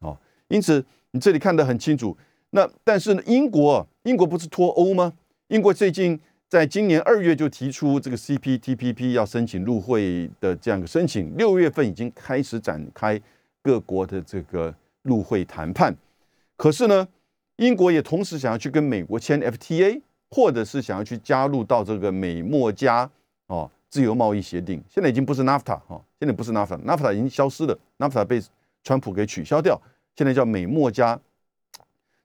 [0.00, 0.16] 啊。
[0.48, 2.16] 因此你这里看得很清楚。
[2.50, 5.12] 那但是呢，英国英国不是脱欧吗？
[5.48, 6.18] 英国最近。
[6.50, 13.18] 在今年二月就提出这个 CPTPP 要申请入会的这样一个申请，六月份已经开始展开
[13.62, 15.96] 各国的这个入会谈判。
[16.56, 17.06] 可是呢，
[17.54, 23.08] 英国也同时想要去跟美国签 FTA，或者是想要去加入到这个美墨加
[23.46, 24.82] 哦自由贸易协定。
[24.88, 28.42] 现在已经不是 NAFTA 哈，现在不是 NAFTA，NAFTA 已经消失了，NAFTA 被
[28.82, 29.80] 川普给取消掉，
[30.16, 31.16] 现在叫美墨加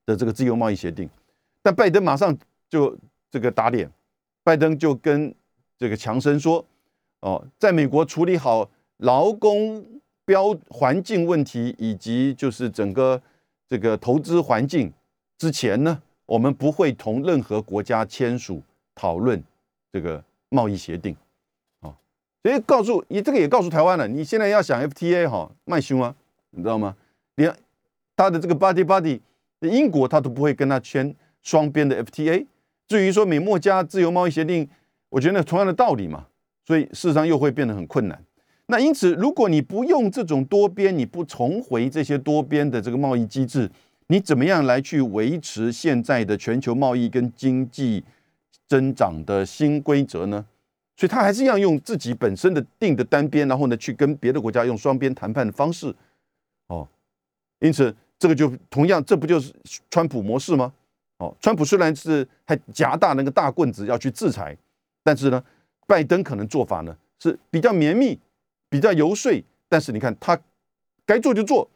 [0.04, 1.08] 的这个自由贸易协定。
[1.62, 2.36] 但拜登马上
[2.68, 2.98] 就
[3.30, 3.88] 这个打脸。
[4.46, 5.34] 拜登就跟
[5.76, 6.64] 这个强生说
[7.22, 9.84] ：“哦，在美国处理好劳工
[10.24, 13.20] 标环境问题，以及就是整个
[13.68, 14.94] 这个投资环境
[15.40, 18.62] 之前呢，我们不会同任何国家签署
[18.94, 19.44] 讨论
[19.92, 21.16] 这个贸易协定。
[21.82, 21.98] 啊，
[22.44, 26.16] 所以告诉你这个也告诉台湾了，你现在要想 FTA 哈卖凶啊，
[26.52, 26.96] 你知道吗？
[27.38, 27.52] 连
[28.16, 29.20] 他的这个 Body Body
[29.62, 32.46] 英国他都不会跟他签双边的 FTA。”
[32.88, 34.70] 至于说美墨加自由贸易协定，
[35.10, 36.28] 我觉得同样的道理嘛，
[36.66, 38.24] 所以事实上又会变得很困难。
[38.68, 43.70] 那因此，如果你不用这种多边，你不重回这些多边的这个贸易机制，
[44.08, 48.04] 你怎么样来去维持现在的全球贸易跟经济
[48.68, 50.46] 增长的新规则呢？
[50.98, 55.94] 所以，他还是要用自己本身的定的单边，然后呢，去跟别的国家用双边谈判的方式。
[56.68, 56.88] 哦，
[57.60, 59.54] 因此这个就同样，这不就是
[59.92, 60.74] 川普模式吗？
[61.18, 64.56] 哦，川普虽然是还夹大那个大棍子要去制裁，
[65.04, 65.42] 但是呢，
[65.88, 68.20] 拜登可能做法呢是比较绵密、
[68.70, 69.32] 比较游说。
[69.70, 70.38] 但是你看他
[71.06, 71.68] 该做就做，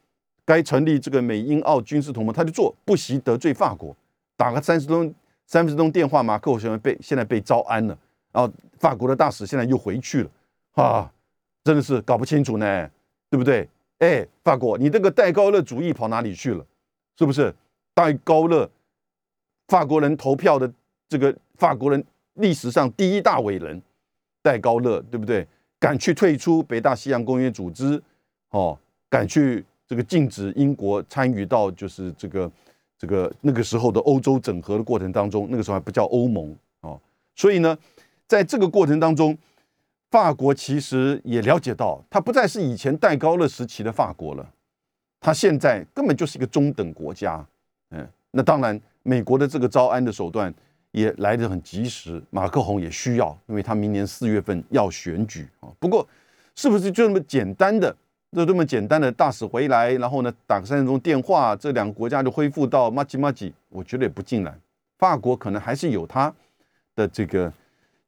[0.45, 3.95] 该成立这个美英澳军事同盟他就做，不惜得罪法国，
[4.35, 5.13] 打个三十通
[5.47, 7.97] 三十通电话，马克我现在被现在被招安了，
[8.31, 10.29] 然后法国的大使现在又回去了，
[10.73, 11.11] 啊，
[11.63, 12.89] 真的是搞不清楚呢，
[13.29, 13.67] 对不对？
[13.99, 16.65] 哎，法国，你这个戴高乐主义跑哪里去了？
[17.17, 17.53] 是不是
[17.93, 18.69] 戴高乐？
[19.69, 20.69] 法国人投票的
[21.07, 22.03] 这个法国人
[22.33, 23.79] 历史上第一大伟人
[24.41, 25.47] 戴高乐，对不对？
[25.79, 28.01] 敢去退出北大西洋公约组织，
[28.49, 28.77] 哦，
[29.07, 32.51] 敢去这个禁止英国参与到就是这个
[32.97, 36.99] 这个那个时候的欧洲整合的过程当中，那个时候还不叫欧盟哦。
[37.35, 37.77] 所以呢，
[38.27, 39.37] 在这个过程当中，
[40.09, 44.51] 法国其实也了解到，它不再是以前戴高乐时期的法国了，
[45.21, 47.45] 它现在根本就是一个中等国家。
[47.91, 48.81] 嗯，那当然。
[49.09, 50.53] 美国的这个招安的手段
[50.91, 55.69] 也来得很及时，马克宏也需要，因为他明年四月份要选举啊。
[55.79, 56.07] 不过，
[56.55, 57.89] 是不是就那么简单的，
[58.33, 63.51] 就这么简单的大使回来，然后呢打个三分钟电话，这两个国家就恢复到马吉马吉？
[63.69, 64.55] 我觉得也不尽然，
[64.99, 66.31] 法国可能还是有他
[66.95, 67.51] 的这个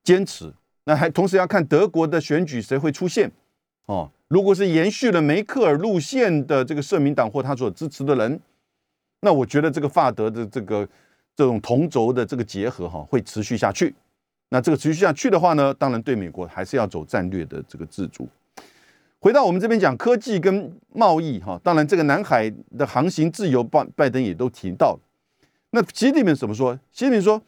[0.03, 0.53] 坚持。
[0.83, 3.31] 那还同时要看德国的选举谁会出现
[3.87, 4.07] 哦。
[4.27, 8.39] 如果是延续了梅克尔路线的这个社民党或他所支持的人。
[9.21, 10.87] 那我觉得这个法德的这个
[11.35, 13.95] 这种同轴的这个结合哈会持续下去。
[14.49, 18.27] 那这个持续下去的话呢，当然对美国还是要走战略的这个自主。
[19.19, 24.99] 回到我们这边讲科技跟贸易哈，当然这个南海的航行自由，拜拜登也都提到。
[25.69, 26.75] 那习近平怎么说？
[26.91, 27.41] 习近平说，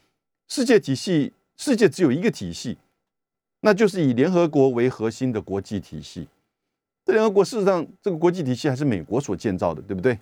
[0.48, 2.78] 世界体系，世界只有一个体系，
[3.62, 6.28] 那就是以联合国为核心的国际体系。
[7.06, 10.18] 这联合国事实上，这个国际体系还是美国所建造的，对不对？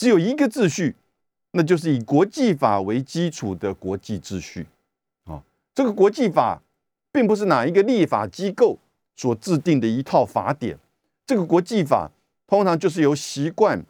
[0.00, 0.96] 只有一个秩序，
[1.50, 4.66] 那就是以国际法为基础的国际秩序。
[5.24, 5.42] 啊，
[5.74, 6.62] 这个国际法
[7.12, 8.78] 并不是哪一个立法机构
[9.14, 10.78] 所制定的一套法典，
[11.26, 12.10] 这个国际法
[12.46, 13.84] 通常就是由习惯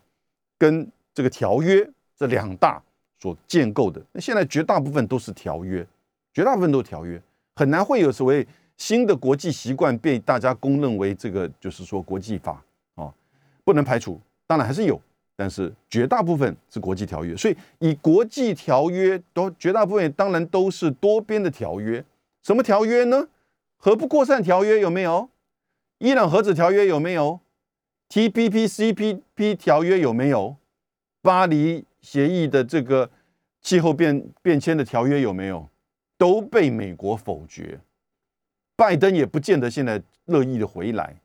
[0.59, 2.83] 跟这个条约这两大
[3.21, 4.03] 所建构的。
[4.11, 5.87] 那现在绝大部分都是条约，
[6.35, 7.23] 绝大部分都是条约，
[7.55, 8.45] 很难会有所谓。
[8.77, 12.61] 新的国际习惯被大家公认为这个就是说国际法
[12.97, 13.15] 啊，
[13.63, 15.01] 不能排除，当然还是有，
[15.41, 22.05] 但是绝大部分是国际条约，所以以国际条约都绝大部分当然都是多边的条约。
[22.43, 23.27] 什么条约呢？
[23.79, 25.31] 核不扩散条约有没有？
[25.97, 27.41] 伊朗核子条约有没有
[28.11, 30.57] ？TPP、CPP 条约有没有？
[31.23, 33.09] 巴黎协议的这个
[33.63, 35.71] 气候变变迁的条约有没有？
[36.19, 37.81] 都被美国否决。
[38.77, 41.17] 拜登也不见得现在乐意的回来，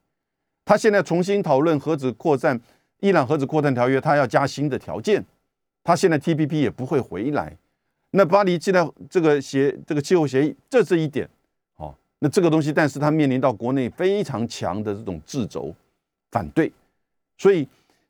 [0.64, 2.62] 他现在重新讨论核子扩散，
[3.06, 5.24] 伊朗核子扩散条约，他要加新的条件，
[5.84, 7.56] 他现在 T P P 也不会回来。
[8.12, 11.30] 那巴黎现在这个协这个气候协议，这是一点，
[11.76, 15.74] 哦，那这个东西，但是他面临到国内非常强的这种制肘
[16.32, 16.72] 反对，
[17.38, 17.68] 所以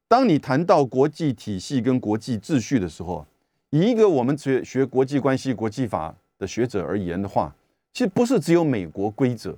[0.08, 3.26] 当你谈到国际体系跟国际秩序的时候，
[3.72, 7.54] 以一个我们学学国际关系、国际法的学者而言的话。
[7.94, 9.58] 其实不是只有美国规则，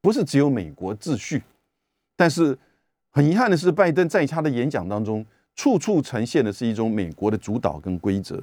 [0.00, 1.44] 不是只有美国秩序，
[2.16, 2.58] 但是
[3.12, 8.42] 很遗憾的是，拜登在他的演讲当中，处处呈现的是一种美国的主导跟规则。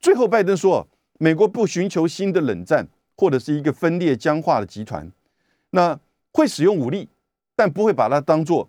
[0.00, 0.86] 最后，拜登说，
[1.18, 5.12] 美国不寻求新的冷战或者是一个分裂僵化的集团，
[5.70, 5.98] 那
[6.32, 7.06] 会使用武力，
[7.54, 8.68] 但不会把它当做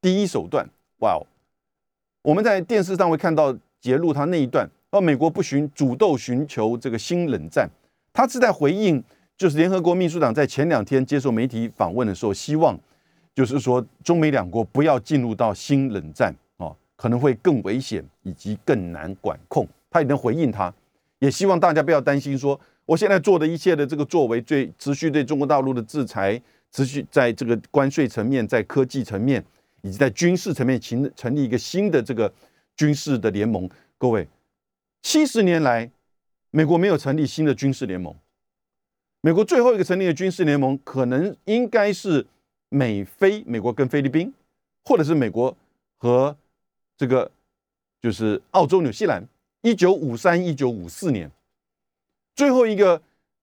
[0.00, 0.66] 第一手段。
[1.00, 1.26] 哇哦，
[2.22, 7.68] 我们在电视上会看到揭露他那一段，而美国不寻主动寻求这个新冷战，
[8.12, 9.04] 他是在回应。
[9.36, 12.76] 就是联合国秘书长在前两天接受媒体访问的时候，希望
[13.38, 19.64] 就是说中美两国不要进入到新冷战啊，可能会更危险以及更难管控。
[19.88, 20.74] 他也能回应他，
[21.20, 29.44] 也希望大家不要担心说我现在做的一切的这个作为，对持续对中国大陆的制裁，持续在这个关税层面、在科技层面
[29.82, 32.32] 以及在军事层面成成立一个新的这个
[32.74, 33.70] 军事的联盟。
[33.98, 34.26] 各位，
[35.02, 35.88] 七十年来
[36.50, 38.12] 美国没有成立新的军事联盟。
[39.20, 42.26] 美国最后一个成立的军事联盟，可能应该是
[42.68, 44.32] 美菲，美国跟菲律宾，
[44.84, 45.56] 或者是美国
[45.96, 46.36] 和
[46.96, 47.30] 这个
[48.00, 49.22] 就是澳洲、纽西兰。
[49.62, 51.30] 一九五三、一九五四年，
[52.34, 53.02] 最后一个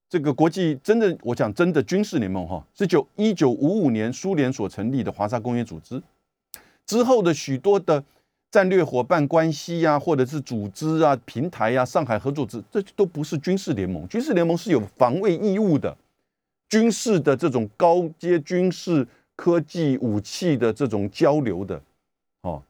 [0.10, 6.02] 这个国际真的，我讲真的军事联盟哈，是九一九五五年苏联所成立的华沙公约组织
[6.86, 8.04] 之后的许多的。
[8.52, 14.08] 战略伙伴关系呀，或者是组织啊、平台呀、上海合作组，这都不是军事联盟。
[14.08, 15.98] 军事联盟是有防卫义务的，
[16.76, 21.82] 军事的这种高阶军事科技武器的这种交流的。
[22.42, 22.62] 哦，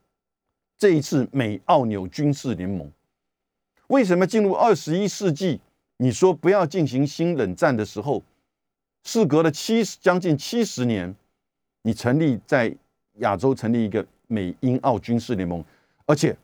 [0.77, 2.91] 这一次美澳纽军事联盟，
[3.87, 5.59] 为什么进入二十一世纪？
[5.97, 8.21] 你说不要进行新冷战的时候，
[9.03, 11.15] 事隔了七十将近七十年，
[11.81, 12.71] 你成立在
[13.13, 15.65] 亚洲成立一个美英澳军事联盟。
[16.05, 16.37] 而且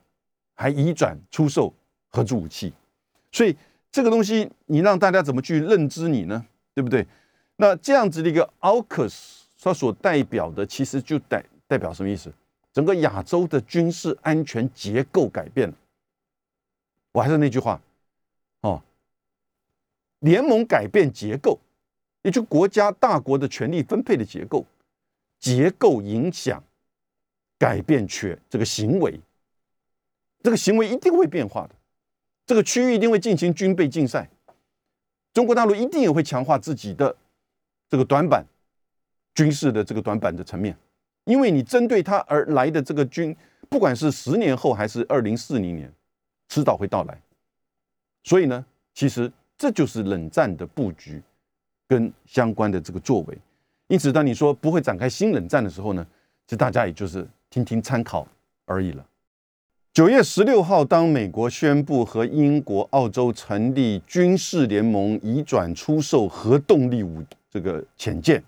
[0.55, 1.71] 还移转出售
[2.09, 2.73] 核子武器，
[3.31, 3.55] 所以
[3.91, 6.43] 这个东西你让大家怎么去认知你呢？
[6.73, 7.05] 对不对？
[7.61, 12.33] 那这样子的一个 AUKUS，它所代表的其实就代代表什么意思？
[12.73, 15.75] 整个亚洲的军事安全结构改变了。
[17.11, 17.79] 我还是那句话，
[18.61, 18.81] 哦，
[20.21, 21.59] 联盟改变结构，
[22.23, 24.65] 也就国家大国的权力分配的结构，
[25.37, 26.63] 结构影响
[27.59, 29.21] 改变权这个行为。
[30.41, 31.75] 这个行为一定会变化的，
[32.47, 34.27] 这个区域一定会进行军备竞赛，
[35.31, 37.15] 中国大陆一定也会强化自己的
[37.91, 38.45] 这个短板
[39.35, 40.73] 军事的这个短板的层面，
[41.25, 43.35] 因为你针对它而来的这个军，
[43.67, 45.91] 不管是十年后还是二零四零年，
[46.47, 47.21] 迟早会到来。
[48.23, 51.21] 所以呢，其实这就是冷战的布局
[51.85, 53.37] 跟相关的这个作为。
[53.87, 56.07] 因此，当你说不会展开新冷战的时候呢，
[56.47, 58.25] 其实大家也就是听听参考
[58.63, 59.05] 而已了。
[59.91, 67.21] 九月十六号，当美国宣布和英国、澳洲成立军事联盟，移转出售核动力武
[67.51, 68.41] 这个潜舰，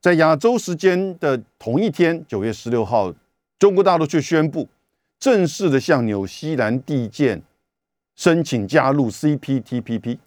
[0.00, 3.12] 在亚洲时间的同一天，九月十六号，
[3.58, 4.68] 中国大陆却宣布
[5.18, 7.42] 正式的向纽西兰递建
[8.14, 10.18] 申请加入 CPTPP。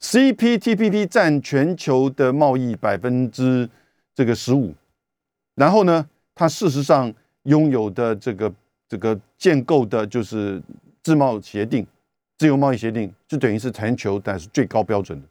[0.00, 3.70] CPTPP 占全球的贸易百分之
[4.12, 4.74] 这个十五，
[5.54, 7.14] 然后呢，它事实上
[7.44, 8.52] 拥有的这个
[8.88, 10.60] 这个建构的就是
[11.02, 11.86] 自贸协定、
[12.36, 15.28] 自由贸易协定，就等于是全球但是最高标准的。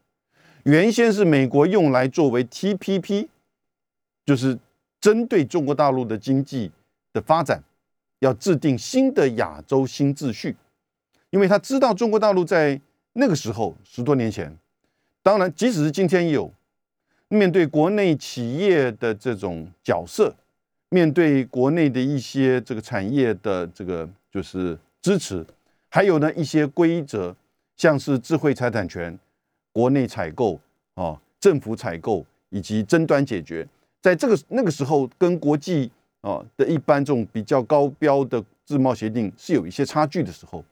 [0.63, 3.27] 原先是美国用来作为 TPP，
[4.25, 4.57] 就是
[4.99, 6.71] 针对中国大陆的经济
[7.11, 7.61] 的发展，
[8.19, 10.55] 要制定新的亚洲新秩序，
[11.29, 12.79] 因为他知道中国大陆在
[13.13, 14.57] 那个时候十多年前，
[15.21, 16.51] 当然即使是今天有。
[17.29, 20.35] 面对国内企业的这种角色，
[20.89, 25.43] 面对国内的一些这个产业的这个就是支持，
[25.89, 27.35] 还有呢一些规则，
[27.75, 29.17] 像是智慧财产权、
[29.73, 30.57] 国内采购
[30.93, 33.67] 啊、政府采购以及争端解决，
[33.99, 40.63] 在这个那个时候跟国际啊的一般这种比较高标的自贸协定是有一些差距的时候，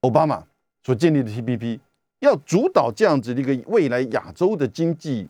[0.00, 0.46] 奥巴马
[0.82, 1.80] 所建立的 TPP。
[2.20, 5.28] 要主导这样子的一个未来亚洲的经济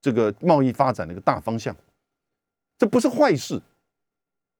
[0.00, 1.76] 这个贸易发展的一个大方向，
[2.78, 3.60] 这不是坏事。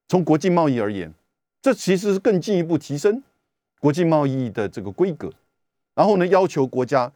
[0.07, 1.11] 从国际贸易而言，
[1.63, 3.23] 这其实是更进一步提升
[3.79, 5.33] 国际贸易的这个规格。
[6.01, 7.13] 然后呢，要求国家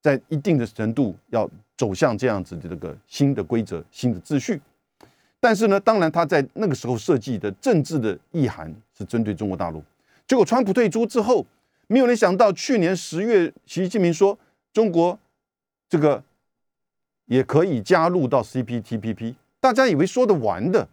[0.00, 4.58] 在一定的程度要走向这样子的这个新的规则、新的秩序。
[5.38, 9.84] 但是呢，当然他在那个时候设计的政治的意涵是针对中国大陆。
[10.26, 11.44] 结果川普退出之后。
[11.88, 14.38] 没有人想到，去年十月，习近平说
[14.72, 15.18] 中国
[15.90, 16.22] 这个
[17.26, 20.88] 也可以加入到 CPTPP，大家以为说得完的，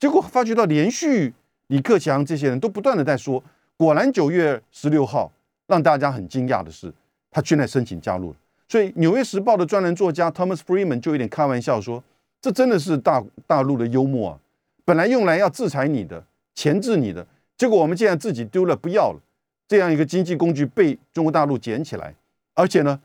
[0.00, 1.32] 结果发觉到连续
[1.68, 3.44] 李克强这些人都不断的在说，
[3.76, 5.30] 果然九月十六号
[5.70, 6.92] 让大家很惊讶的是，
[7.30, 8.36] 他居然申请加入了。
[8.68, 12.02] 所以《纽约时报》的专栏作家 Thomas Freeman 就有点开玩笑说，
[12.40, 14.38] 这真的是大大陆的幽默啊！
[14.84, 17.24] 本来用来要制裁你的、钳制你的，
[17.56, 19.20] 结果我们竟然自己丢了不要了。
[19.68, 22.12] 这样一个经济工具被中国大陆捡起来，
[22.54, 23.00] 而且呢，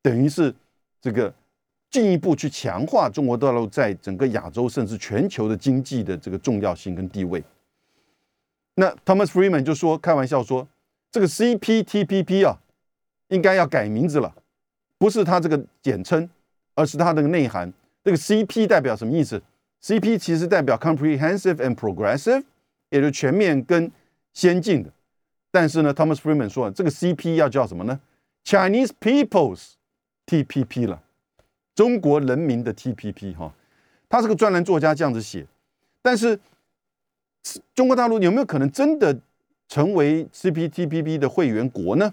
[0.00, 0.54] 等于是
[1.02, 1.30] 这个
[1.90, 7.44] 进一步去强化中国大陆在整个亚洲甚至全球的经济的这个重要性跟地位。
[8.76, 10.66] 那 Thomas Freeman 就说开玩笑说，
[11.10, 12.60] 这个 CPTPP 啊，
[13.28, 14.34] 应该要改名字了，
[14.98, 16.28] 不是它这个简称，
[16.74, 17.72] 而是它这个内涵。
[18.04, 19.42] 这个 CP 代表什么意思
[19.82, 22.44] ？CP 其实代表 Comprehensive and Progressive，
[22.90, 23.90] 也就全面跟
[24.32, 24.90] 先进的。
[25.50, 28.00] 但是呢，Thomas Freeman 说，这个 CP 要叫什么呢
[28.44, 29.72] ？Chinese People's
[30.26, 31.02] TPP 了，
[31.74, 33.52] 中国人民的 TPP 哈。
[34.08, 35.46] 他是个专栏作家，这样子写。
[36.00, 36.38] 但是
[37.74, 39.18] 中国大陆有没有可能真的
[39.68, 42.12] 成为 CPTPP 的会员国呢？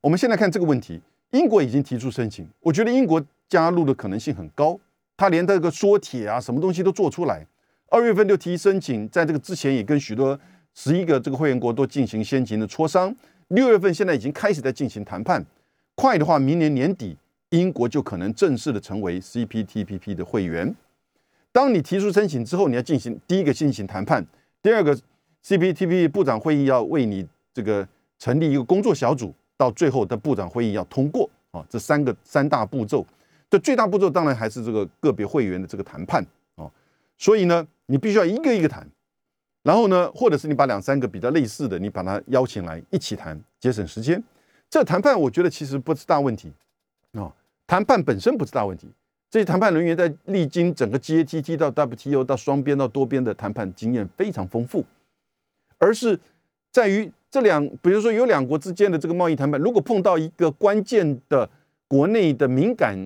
[0.00, 1.00] 我们先来看这个问题。
[1.30, 4.78] 英国已经提出申请，我觉得英国加入的可能性很高。
[5.16, 7.46] 他连这个缩铁啊，什么东西都做出来。
[7.88, 10.38] 二月份就提申请，在这个之前也跟许多。
[10.72, 13.14] 十一个这个会员国都进行先行的磋商，
[13.48, 15.44] 六月份现在已经开始在进行谈判，
[15.96, 17.16] 快的话明年年底
[17.48, 20.72] 英国就可能正式的成为 CPTPP 的会员。
[21.50, 24.24] 当你提出申请之后，你要进行第一个进行谈判，
[24.62, 24.96] 第二个
[25.44, 27.86] CPTPP 部长会议要为你这个
[28.18, 33.04] 成立一个工作小组，到最后的部长会议要通过啊，这三个三大步骤
[33.48, 36.24] 这最大步骤当然还是这个个别会员的这个谈判
[36.56, 36.70] 啊，
[37.18, 38.86] 所以呢，你必须要一个一个谈。
[39.62, 44.22] 然后呢，或者是你把两三个比较类似的，你把它邀请来一起谈，节省时间。
[44.70, 46.50] 这谈判我觉得其实不是大问题
[47.12, 47.30] 啊，
[47.66, 48.88] 谈判本身不是大问题。
[49.28, 54.82] 这些谈判人员在历经整个 GATT 到 WTO 到双边到多边的谈判经验非常丰富，
[55.80, 56.16] 而是
[56.70, 61.50] 在于这两，比如说有两国之间的这个贸易谈判，如果碰到一个关键的
[61.88, 62.96] 国内的敏感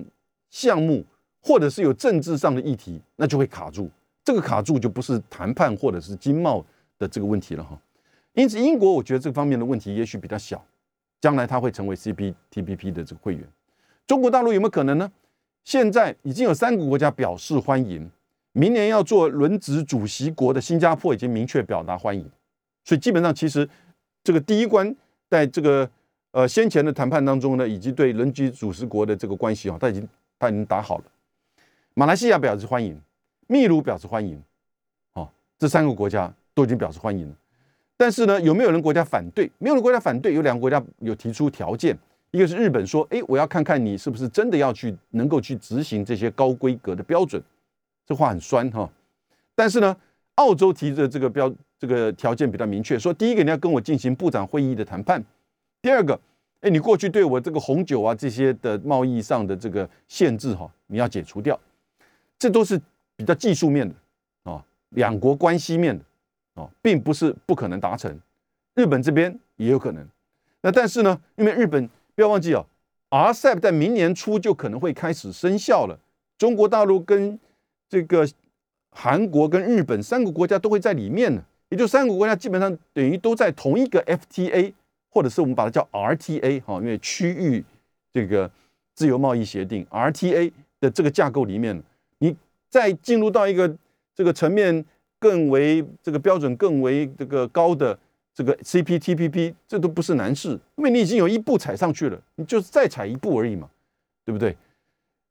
[0.51, 1.03] 项目，
[1.41, 3.89] 或者是有政治上的议题，那就会卡住。
[4.23, 6.63] 这个卡住就不是谈判或者是经贸
[6.97, 7.79] 的这个问题了哈，
[8.33, 10.63] 因此英国我觉得这方面的问题也许比较小，
[11.21, 13.47] 将来它会成为 CPTPP 的这个会员。
[14.07, 15.11] 中国大陆有没有可能呢？
[15.63, 18.09] 现在已经有三个国家表示欢迎，
[18.51, 22.27] 明年要做轮值主席国的新加坡已经明确表达欢迎，
[22.85, 23.67] 所以基本上其实
[24.23, 24.95] 这个第一关
[25.29, 25.89] 在这个
[26.31, 30.07] 呃先前的谈判当中呢，以及对轮值主席国的这个关系啊，他已经
[30.39, 31.03] 他已经打好了。
[31.93, 32.97] 马来西亚表示欢迎。
[33.47, 34.41] 秘鲁表示欢迎，
[35.13, 35.29] 哦，
[35.59, 37.35] 这三个国家都已经表示欢迎了。
[37.95, 39.51] 但是呢，有没有人国家反对？
[39.59, 41.95] 没有人国家反对，有两个国家有提出条件。
[42.31, 47.39] 一个是日本说：“哎，我要看看你是不是真的要去能够去执行这些高规格的标准。”
[48.03, 48.89] 这话很酸哈。
[49.53, 49.95] 但是呢，
[50.35, 55.23] 澳洲提的这个标这个条件比较明确，说第一个你要跟我进行部长会议的谈判，
[55.81, 56.19] 第二个，
[56.61, 61.59] 哎，你过去对我这个红酒啊这些的贸易上的这个限制哈，你要解除掉，
[62.37, 62.81] 这都是。
[63.17, 63.95] 比较技术面的
[64.43, 66.03] 啊，两国关系面的
[66.61, 68.13] 啊，并不是不可能达成。
[68.73, 70.05] 日本这边也有可能。
[70.59, 72.65] 那但是呢，因为日本不要忘记哦
[73.09, 75.97] ，RCEP 在明年初就可能会开始生效了。
[76.37, 77.39] 中国大陆跟
[77.87, 78.27] 这个
[78.89, 84.73] 韩国跟日本三个国家都会在里面呢，也就三个国家基本上等于都在同一个 FTA，
[85.09, 87.63] 或者是我们把它叫 RTA 哈，因为区域
[88.13, 88.49] 这个
[88.93, 91.81] 自由贸易协定 RTA 的这个架构里面，
[92.19, 92.35] 你
[92.69, 93.75] 再进入到一个
[94.13, 94.85] 这个层面
[95.19, 97.97] 更为这个标准更为这个高的
[98.33, 103.69] 这个 CPTPP，这都不是难事，因为你已经有一步踩上去了，你就是再踩一步而已嘛，
[104.23, 104.55] 对不对？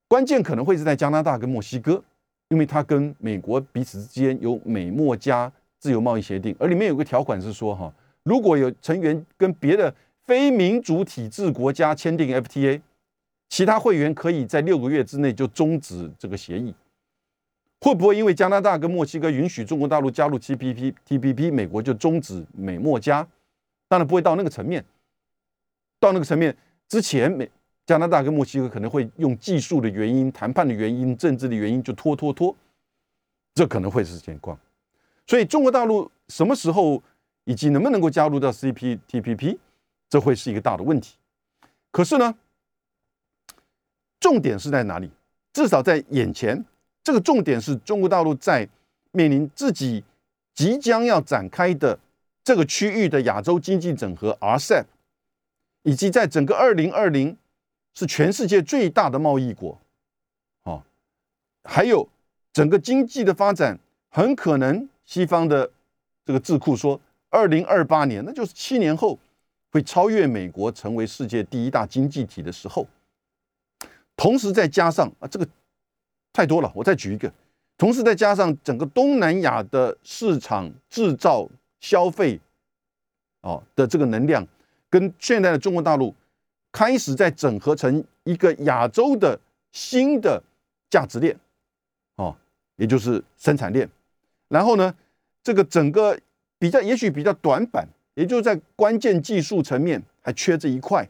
[0.09, 2.03] 关键可能会是在加拿大跟墨西哥，
[2.49, 5.51] 因为它跟美国彼此之间有美墨加
[5.85, 12.81] 自由贸易协定，而里面有个条款是说，哈，如果有成员跟别的非民主体制国家签订 FTA，
[13.51, 16.75] 其他会员可以在六个月之内就终止这个协议。
[17.83, 23.21] 会不会因为加拿大跟墨西哥允许中国大陆加入 TPP、TPP，美国就终止美墨加？
[23.87, 24.83] 当然不会到那个层面，
[26.01, 26.57] 到那个层面
[26.89, 27.47] 之前，美。
[27.85, 32.57] 加拿大跟墨西哥可能会用技术的原因、谈判的原因、政治的原因就拖拖拖，
[33.55, 34.59] 这可能会是情况。
[35.27, 37.03] 所以中国大陆什么时候
[37.45, 39.59] 以及能不能够加入到 CPTPP，
[40.09, 41.17] 这会是一个大的问题。
[41.91, 42.35] 可是呢，
[44.21, 45.11] 重点是在哪里？
[45.53, 46.65] 至少在眼前，
[47.03, 48.69] 这个重点是中国大陆在
[49.13, 50.05] 面临自己
[50.55, 51.99] 即将要展开的
[52.43, 54.85] 这个区域的亚洲经济整合 RCEP，
[55.83, 57.37] 以及在整个二零二零。
[57.97, 59.81] 是全世界最大的贸易国，
[60.65, 60.83] 哦，
[61.63, 62.09] 还有
[62.53, 63.79] 整个经济的发展，
[64.11, 65.71] 很可能西方的
[66.25, 67.01] 这个智库说，
[67.31, 69.19] 二零二八年，那就是七年后
[69.71, 72.87] 会超越美国，成为世界第一大经济体的时候。
[74.17, 75.47] 同时再加上啊，这个
[76.33, 77.33] 太多了，我再举一个，
[77.77, 81.49] 同时再加上整个东南亚的市场制造
[81.81, 82.41] 消费，
[83.41, 84.47] 哦的这个能量，
[84.89, 86.15] 跟现在的中国大陆。
[86.77, 89.39] 开始在整合成一个亚洲的
[89.71, 90.43] 新的
[90.91, 91.39] 价值链，
[92.17, 92.37] 哦，
[92.75, 93.89] 也就是生产链。
[94.49, 94.95] 然后呢，
[95.43, 96.19] 这个整个
[96.59, 101.09] 比较也许比较短板，也就在关键技术层面还缺这一块。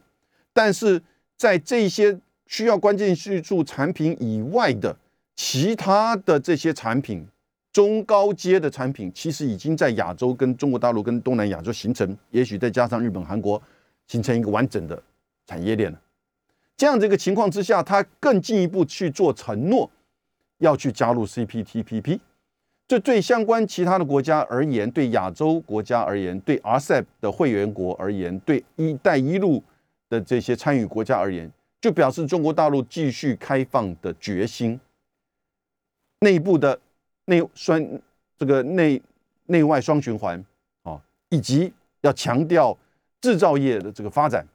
[0.53, 1.01] 但是
[1.37, 2.17] 在这些
[2.47, 4.97] 需要关键技术产品以外的
[5.35, 7.27] 其他的这些产品，
[7.71, 13.61] 中高阶的产品，其实已经在亚洲跟中国大陆跟东南亚就形成，也许再加上日本、韩国，
[14.07, 15.01] 形成一个完整的。
[15.47, 16.01] 产业链了，
[16.75, 19.87] 这样的一个情况之下，他更进一步去做承诺，
[20.57, 22.19] 要去加入 CPTPP。
[22.87, 29.63] 这对相关其他的国家而言，对亚洲国家而言，对 RCEP 的会员国而言，对“一带一路”
[30.07, 34.79] 的这些参与国家而言，就表示中国大陆继续开放的决心。
[36.19, 36.79] 内部的
[37.25, 37.83] 内双
[38.37, 39.01] 这个内
[39.47, 40.43] 内外双循环
[40.83, 42.77] 啊，以及要强调
[43.19, 44.45] 制造业的这个发展。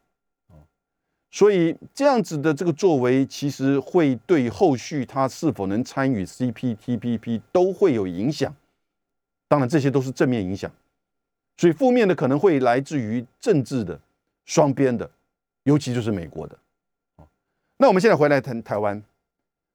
[1.32, 8.52] 所以这样子的这个作为，其实会对后续他是否能参与 CPTPP 都会有影响。
[9.46, 10.70] 当然，这些都是正面影响，
[11.56, 14.00] 所以负面的可能会来自于政治的、
[14.44, 15.08] 双边的，
[15.62, 16.58] 尤其就是美国的。
[17.76, 19.00] 那我们现在回来谈台湾，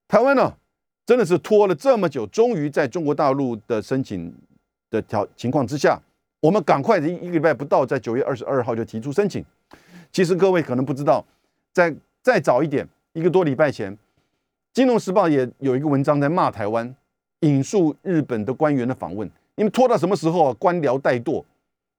[0.09, 0.57] 台湾呢，
[1.05, 4.33] 真的是拖了这么久，终于在中国大陆的申请
[4.89, 5.97] 的条情况之下，
[6.41, 9.43] 我们赶快一一个礼拜不到，在九月二十二号就提出申请。
[10.11, 11.25] 其实各位可能不知道。
[11.75, 13.93] 再再早一点，一个多礼拜前，
[14.73, 16.95] 《金融时报》也有一个文章在骂台湾，
[17.41, 20.55] 引述日本的官员的访问，你们拖到什么时候啊？
[20.57, 21.43] 官僚怠惰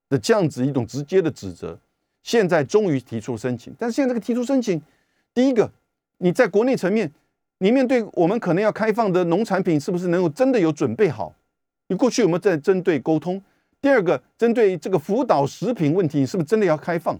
[0.09, 1.77] 的这样子一种直接的指责。
[2.23, 4.81] 现在终于提出申请，但是现在这个提出申请，
[5.31, 5.71] 第一个，
[6.17, 7.11] 你在国内层面，
[7.59, 11.31] 你面对我们可能要开放的农产品，是不是能够真的有准备好？
[11.87, 13.39] 你过去有没有在针对沟通？
[13.79, 17.15] 第二个，针对这个福岛食品问题，你是不是真的要开放？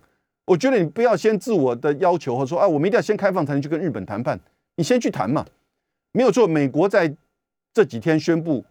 [0.47, 4.39] 我觉得你不要先自我的要求，或说啊，我们一定要先开放才能去跟日本谈判。
[4.75, 5.45] 你先去谈嘛，
[6.13, 6.47] 没有错。
[6.47, 7.13] 美国在
[7.73, 8.63] 这几天宣布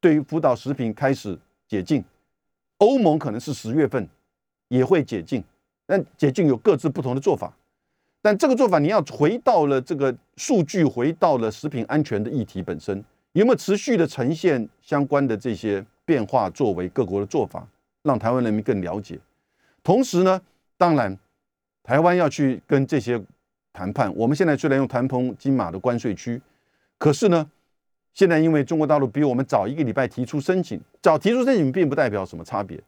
[0.00, 2.04] 对于福岛食品开始解禁，
[2.78, 4.08] 欧盟可能是十月份
[4.68, 5.42] 也会解禁，
[5.84, 7.52] 但解禁有各自不同的做法。
[8.22, 13.02] 但这个做法你要回到了这个数据，回到了食品安全的议题本身，
[13.32, 17.66] 有没有持续的呈现相关的这些变化，作为各国的做法，
[18.04, 19.18] 让台湾人民更了解。
[19.82, 20.40] 同时呢？
[20.76, 21.18] 当然，
[21.82, 23.22] 台湾要去跟这些
[23.72, 24.14] 谈判。
[24.14, 26.40] 我们现在虽然用谈崩金马的关税区，
[26.98, 27.50] 可是呢，
[28.12, 32.80] 现在因为中国大陆比我们早一个礼拜提出申请，早提出申请并不代表什么差别。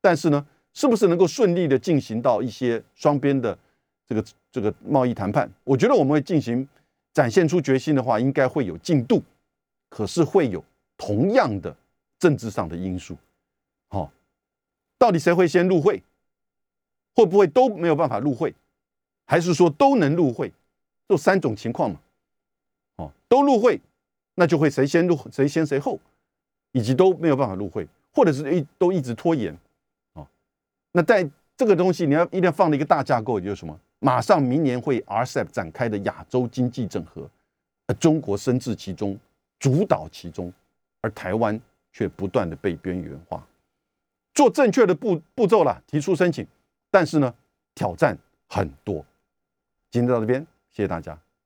[0.00, 3.56] 但是呢，是不是能够顺利的进行到一些双边的
[4.06, 5.50] 这个这个贸易谈判？
[5.64, 6.66] 我觉得我们会进行
[7.12, 9.22] 展现出决心的话，应该会有进度。
[9.90, 10.62] 可是会有
[10.98, 11.74] 同样的
[12.18, 13.16] 政治上的因素。
[13.88, 14.12] 好，
[14.98, 16.02] 到底谁会先入会？
[17.18, 18.54] 会不会都没有办法入会，
[19.26, 20.52] 还是说都能入会？
[21.08, 21.98] 就三种情况嘛。
[22.98, 23.80] 哦，都入会，
[24.36, 25.98] 那就会谁先入谁先谁后，
[26.70, 29.52] 以及都没有办法入会，或者是一都一直拖延，
[30.12, 30.24] 哦，
[30.92, 33.76] 那在这个东西你要一定要放了一个大架构，也就是什么？
[33.98, 37.28] 马上明年会 RCEP 展开的亚洲经济整合，
[37.88, 39.18] 而中国深置其中，
[39.58, 40.52] 主导其中，
[41.00, 41.60] 而台湾
[41.92, 43.44] 却不断的被边缘化。
[44.34, 46.46] 做正确的步步骤了，提出申请，
[46.90, 47.34] 但是呢，
[47.74, 48.16] 挑战
[48.48, 49.04] 很多。
[49.90, 51.18] 今天到这边，谢谢大家。